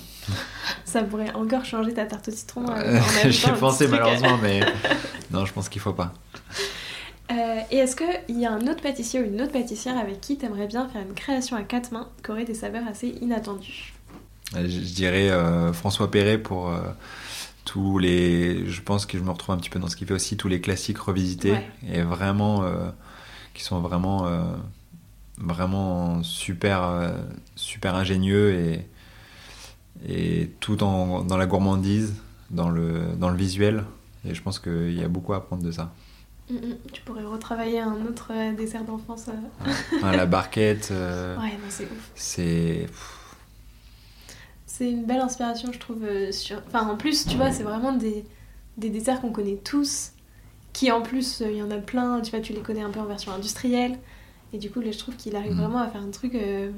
[0.85, 2.65] Ça pourrait encore changer ta tarte au citron.
[2.69, 4.61] euh, Euh, J'y ai pensé malheureusement, mais
[5.31, 6.13] non, je pense qu'il faut pas.
[7.31, 10.37] Euh, et est-ce qu'il y a un autre pâtissier ou une autre pâtissière avec qui
[10.37, 13.93] t'aimerais bien faire une création à quatre mains qui aurait des saveurs assez inattendues?
[14.53, 16.71] Je, je dirais euh, François Perret pour
[17.63, 18.65] tous les.
[18.67, 20.49] Je pense que je me retrouve un petit peu dans ce qu'il fait aussi, tous
[20.49, 21.69] les classiques revisités Ouais.
[21.93, 22.65] et vraiment
[23.53, 24.27] qui sont vraiment
[25.41, 27.11] vraiment super euh,
[27.55, 28.87] super ingénieux et
[30.07, 32.15] et tout en, dans la gourmandise,
[32.49, 33.83] dans le dans le visuel.
[34.27, 35.91] Et je pense qu'il y a beaucoup à apprendre de ça.
[36.49, 36.75] Mm, mm.
[36.93, 39.25] Tu pourrais retravailler un autre euh, dessert d'enfance.
[39.29, 40.11] euh.
[40.11, 42.11] La barquette, euh, Ouais, non, c'est ouf.
[42.15, 42.87] c'est
[44.65, 46.03] C'est une belle inspiration, je trouve.
[46.03, 46.61] euh, sur...
[46.67, 48.25] Enfin, en plus, tu vois, c'est vraiment des,
[48.77, 50.11] des desserts qu'on connaît tous,
[50.73, 52.99] qui en plus, il y en a plein, tu vois, tu les connais un peu
[52.99, 53.97] en version industrielle.
[54.53, 55.57] Et du coup, là, je trouve qu'il arrive Mm.
[55.61, 56.35] vraiment à faire un truc.
[56.35, 56.71] euh,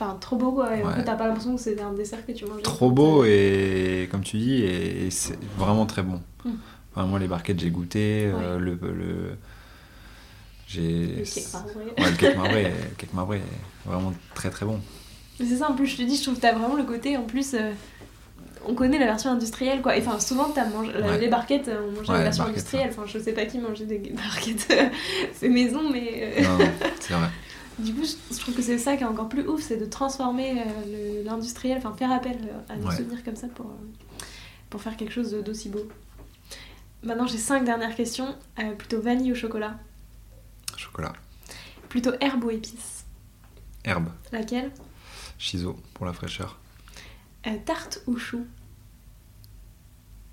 [0.00, 0.74] Enfin, trop beau quoi.
[0.74, 2.62] Et en fait, t'as pas l'impression que c'est un dessert que tu manges.
[2.62, 6.20] trop beau et comme tu dis et, et c'est vraiment très bon.
[6.44, 6.50] Mm.
[6.94, 9.36] Enfin, moi les barquettes j'ai goûté euh, le, le
[10.66, 11.74] j'ai Le cake marbré.
[11.98, 14.80] ouais, le cake marbré le cake marbré est vraiment très très bon.
[15.38, 17.22] C'est ça, en plus, je te dis, je trouve que t'as vraiment le côté, en
[17.24, 17.72] plus, euh,
[18.66, 19.94] on connaît la version industrielle, quoi.
[19.98, 21.18] Enfin, souvent, t'as mangé, Ouais.
[21.18, 22.88] les barquettes, euh, on mangeait Ouais, la version industrielle.
[22.90, 24.88] Enfin, je sais pas qui mangeait des barquettes euh,
[25.32, 27.28] fait maison, mais euh, Non, non, c'est vrai.
[27.78, 30.60] du coup, je, trouve que c'est ça qui est encore plus ouf, c'est de transformer
[30.86, 32.38] euh, l'industriel, enfin, faire appel
[32.68, 32.96] à des Ouais.
[32.96, 33.70] souvenirs comme ça pour,
[34.70, 35.86] pour faire quelque chose d'aussi beau.
[37.02, 38.34] Maintenant, j'ai cinq dernières questions.
[38.60, 39.74] Euh, plutôt vanille ou chocolat?
[40.76, 41.12] Chocolat,
[41.88, 43.04] Plutôt herbe ou épice
[43.84, 44.70] herbe, Laquelle?
[45.38, 46.58] Chiso pour la fraîcheur.
[47.46, 48.46] Euh, Tarte ou chou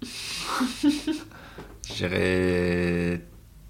[0.03, 3.21] Je dirais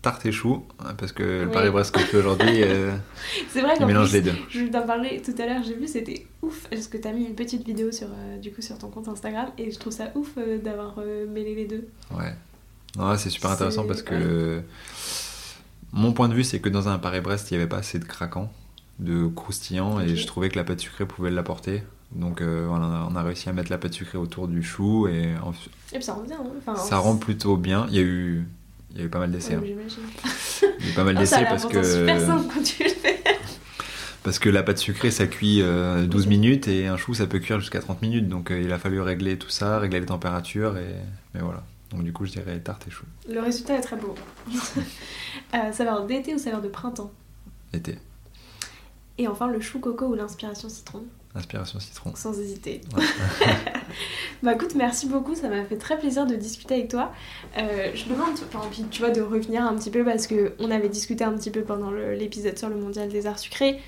[0.01, 1.51] tarte et chou hein, parce que le.
[1.51, 2.95] Paris-Brest que je fais aujourd'hui euh,
[3.49, 4.37] C'est vrai il mélange plus, les deux.
[4.49, 6.67] Je t'en parlais tout à l'heure, j'ai vu, c'était ouf.
[6.69, 9.49] Parce que t'as mis une petite vidéo sur, euh, du coup, sur ton compte Instagram
[9.57, 11.87] et je trouve ça ouf euh, d'avoir mêlé les deux.
[12.11, 12.33] Ouais.
[12.97, 14.61] Non, c'est super intéressant parce que
[15.91, 18.05] mon point de vue, c'est que dans un Paris-Brest, il n'y avait pas assez de
[18.05, 18.51] craquant,
[18.99, 21.83] de croustillant, et je trouvais que la pâte sucrée pouvait l'apporter.
[22.11, 25.51] Donc euh, on a réussi à mettre la pâte sucrée autour du chou et en-
[25.51, 26.37] Et puis ça rend bien.
[26.39, 26.51] hein.
[26.57, 27.85] Enfin, ça rend plutôt bien.
[27.89, 28.47] Il y a eu,
[28.91, 29.55] il y a eu pas mal d'essais.
[29.57, 30.29] Ouais, hein.
[30.79, 32.53] Il y a eu pas mal Non, ça a d'essais parce pourtant super que, simple
[32.53, 33.23] quand tu le fais.
[34.23, 37.39] parce que la pâte sucrée, ça cuit euh, 12 minutes et un chou, ça peut
[37.39, 38.27] cuire jusqu'à 30 minutes.
[38.27, 40.95] Donc euh, il a fallu régler tout ça, régler les températures et,
[41.35, 41.63] et voilà.
[41.91, 43.05] Donc du coup, je dirais tarte et chou.
[43.29, 44.15] Le résultat est très beau.
[45.53, 47.11] euh, saveur d'été ou saveur de printemps?
[47.73, 47.97] Été.
[49.19, 51.03] Et enfin, le chou coco ou l'inspiration citron,
[51.35, 52.15] Inspiration citron.
[52.15, 52.81] sans hésiter.
[52.95, 53.03] Ouais.
[54.41, 57.11] Bah écoute, merci beaucoup, ça m'a fait très plaisir de discuter avec toi.
[57.57, 60.71] Euh, je demande, enfin, puis, tu vois, de revenir un petit peu parce que on
[60.71, 63.81] avait discuté un petit peu pendant l'épisode sur le mondial des arts sucrés,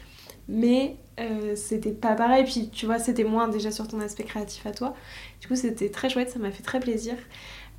[0.50, 2.44] mais euh, c'était pas pareil.
[2.44, 4.94] Puis tu vois, c'était moins déjà sur ton aspect créatif à toi.
[5.39, 7.16] Du coup, c'était très chouette, ça m'a fait très plaisir.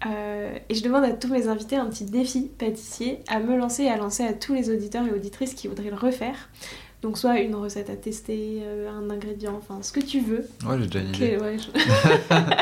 [0.06, 3.84] Euh, et je demande à tous mes invités un petit défi pâtissier à me lancer
[3.84, 6.48] et à lancer à tous les auditeurs et auditrices qui voudraient le refaire.
[7.02, 10.48] Donc soit une recette à tester, euh, un ingrédient, enfin ce que tu veux.
[10.64, 11.36] Ouais, j'ai déjà une idée.
[11.36, 11.80] ouais, je...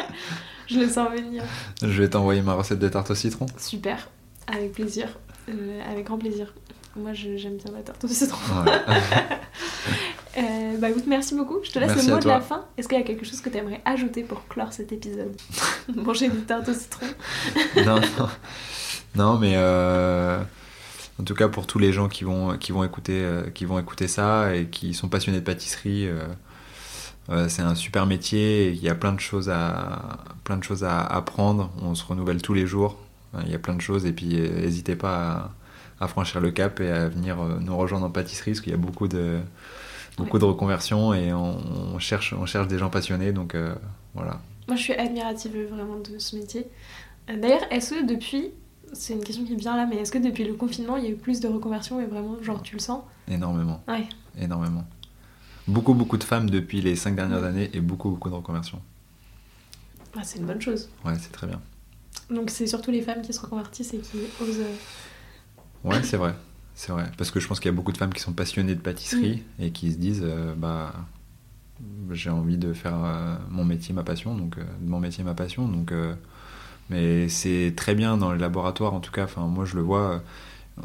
[0.74, 1.43] je le sens venir.
[1.82, 3.47] Je vais t'envoyer ma recette de tarte au citron.
[3.59, 4.09] Super,
[4.47, 5.09] avec plaisir,
[5.49, 6.55] Euh, avec grand plaisir.
[6.97, 8.38] Moi j'aime bien la tarte au citron.
[8.64, 8.72] Ouais.
[10.38, 11.59] Euh, bah écoute, merci beaucoup.
[11.64, 12.64] Je te laisse Merci le mot de la fin.
[12.78, 15.36] Est-ce qu'il y a quelque chose que tu aimerais ajouter pour clore cet épisode?
[15.93, 17.07] Manger des tartes au citron?
[17.84, 18.28] Non, non.
[19.16, 20.41] Non, mais euh,
[21.20, 23.78] en tout cas pour tous les gens qui vont, qui vont, écouter, euh, qui vont
[23.78, 26.26] écouter ça et qui sont passionnés de pâtisserie, euh,
[27.28, 28.68] euh, c'est un super métier.
[28.68, 31.70] et Il y a plein de choses à, plein de choses à apprendre.
[31.82, 32.98] On se renouvelle tous les jours.
[33.44, 35.52] Il y a plein de choses et puis n'hésitez pas
[36.00, 38.74] à, à franchir le cap et à venir nous rejoindre en pâtisserie parce qu'il y
[38.74, 39.38] a beaucoup de
[40.16, 41.58] beaucoup de reconversions et on,
[41.94, 43.72] on cherche on cherche des gens passionnés donc euh,
[44.14, 46.66] voilà Moi je suis admirative vraiment de ce métier.
[47.28, 48.50] D'ailleurs, est-ce que depuis,
[48.93, 51.07] c'est une question qui me vient là, mais est-ce que depuis le confinement il y
[51.07, 53.03] a eu plus de reconversion et vraiment, genre tu le sens?
[53.28, 54.09] Énormément Ouais.
[54.41, 54.84] énormément
[55.70, 58.80] beaucoup, beaucoup de femmes depuis les cinq dernières années et beaucoup, beaucoup de reconversions.
[60.16, 60.88] Ah, c'est une bonne chose.
[61.05, 61.61] Ouais, c'est très bien.
[62.28, 64.61] Donc c'est surtout les femmes qui se reconvertissent et qui osent.
[64.61, 66.34] Euh, ouais, c'est vrai.
[66.74, 67.11] C'est vrai.
[67.16, 69.43] Parce que je pense qu'il y a beaucoup de femmes qui sont passionnées de pâtisserie
[69.59, 69.62] mm.
[69.62, 70.93] et qui se disent euh, bah
[72.11, 75.95] j'ai envie de faire euh, mon métier ma passion donc mon métier ma passion donc
[76.91, 80.22] mais c'est très bien dans le laboratoire en tout cas enfin moi je le vois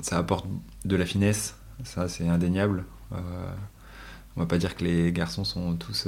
[0.01, 0.45] ça apporte
[0.86, 6.08] de la finesse ça c'est indéniable on va pas dire que les garçons sont tous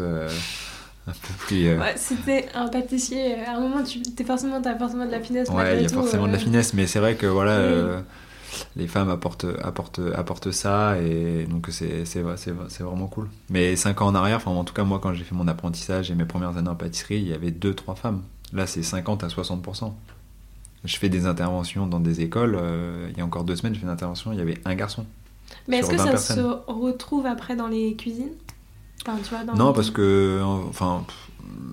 [1.08, 1.68] un peu plus.
[1.68, 1.96] Euh, ouais,
[2.26, 5.50] t'es un pâtissier, à un moment, tu es forcément, as forcément de la finesse.
[5.50, 6.42] Ouais, il y a forcément de la euh.
[6.42, 8.02] finesse, mais c'est vrai que voilà, euh,
[8.76, 13.30] les femmes apportent, apportent, apportent ça, et donc c'est vraiment cool.
[13.50, 16.12] Mais 5 ans en arrière, enfin, en tout cas, moi, quand j'ai fait mon apprentissage
[16.12, 18.22] et mes premières années en pâtisserie, il y avait 2-3 femmes.
[18.54, 19.94] Là, c'est 50 à 60%.
[20.84, 22.60] Je fais des interventions dans des écoles.
[23.10, 25.06] il y a encore deux semaines, j'ai fait une intervention, il y avait un garçon.
[25.68, 28.34] Mais est-ce que ça se retrouve après dans les cuisines?
[29.56, 31.06] Non, parce que, enfin,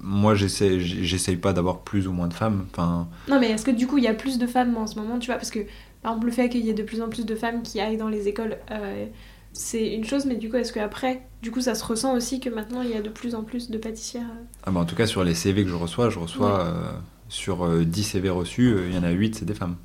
[0.03, 2.67] moi, j'essaye pas d'avoir plus ou moins de femmes.
[2.71, 3.09] Enfin...
[3.29, 5.19] Non, mais est-ce que du coup, il y a plus de femmes en ce moment,
[5.19, 5.37] tu vois?
[5.37, 5.61] Parce que,
[6.03, 7.97] par exemple, le fait qu'il y ait de plus en plus de femmes qui aillent
[7.97, 9.07] dans les écoles, euh,
[9.55, 12.51] c'est une chose, mais du coup, est-ce qu'après, du coup, ça se ressent aussi que
[12.51, 14.45] maintenant, il y a de plus en plus de pâtissières euh?
[14.65, 16.93] ah bah, En tout cas, sur les CV que je reçois, je reçois euh,
[17.29, 19.77] sur 10 CV reçus, il y en a 8, c'est des femmes.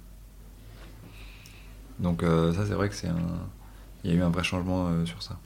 [1.99, 3.17] Donc, ça, c'est vrai que c'est un.
[4.03, 5.37] Il y a eu un vrai changement sur ça.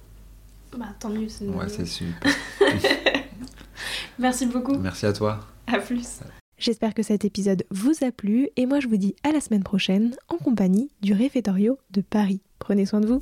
[0.78, 1.28] Bah, tant mieux.
[1.28, 2.32] C'est ouais, c'est super.
[4.20, 4.78] Merci beaucoup.
[4.78, 5.40] Merci à toi.
[5.68, 6.20] À plus.
[6.58, 9.64] J'espère que cet épisode vous a plu et moi je vous dis à la semaine
[9.64, 12.42] prochaine en compagnie du Réfectorio de Paris.
[12.60, 13.22] Prenez soin de vous.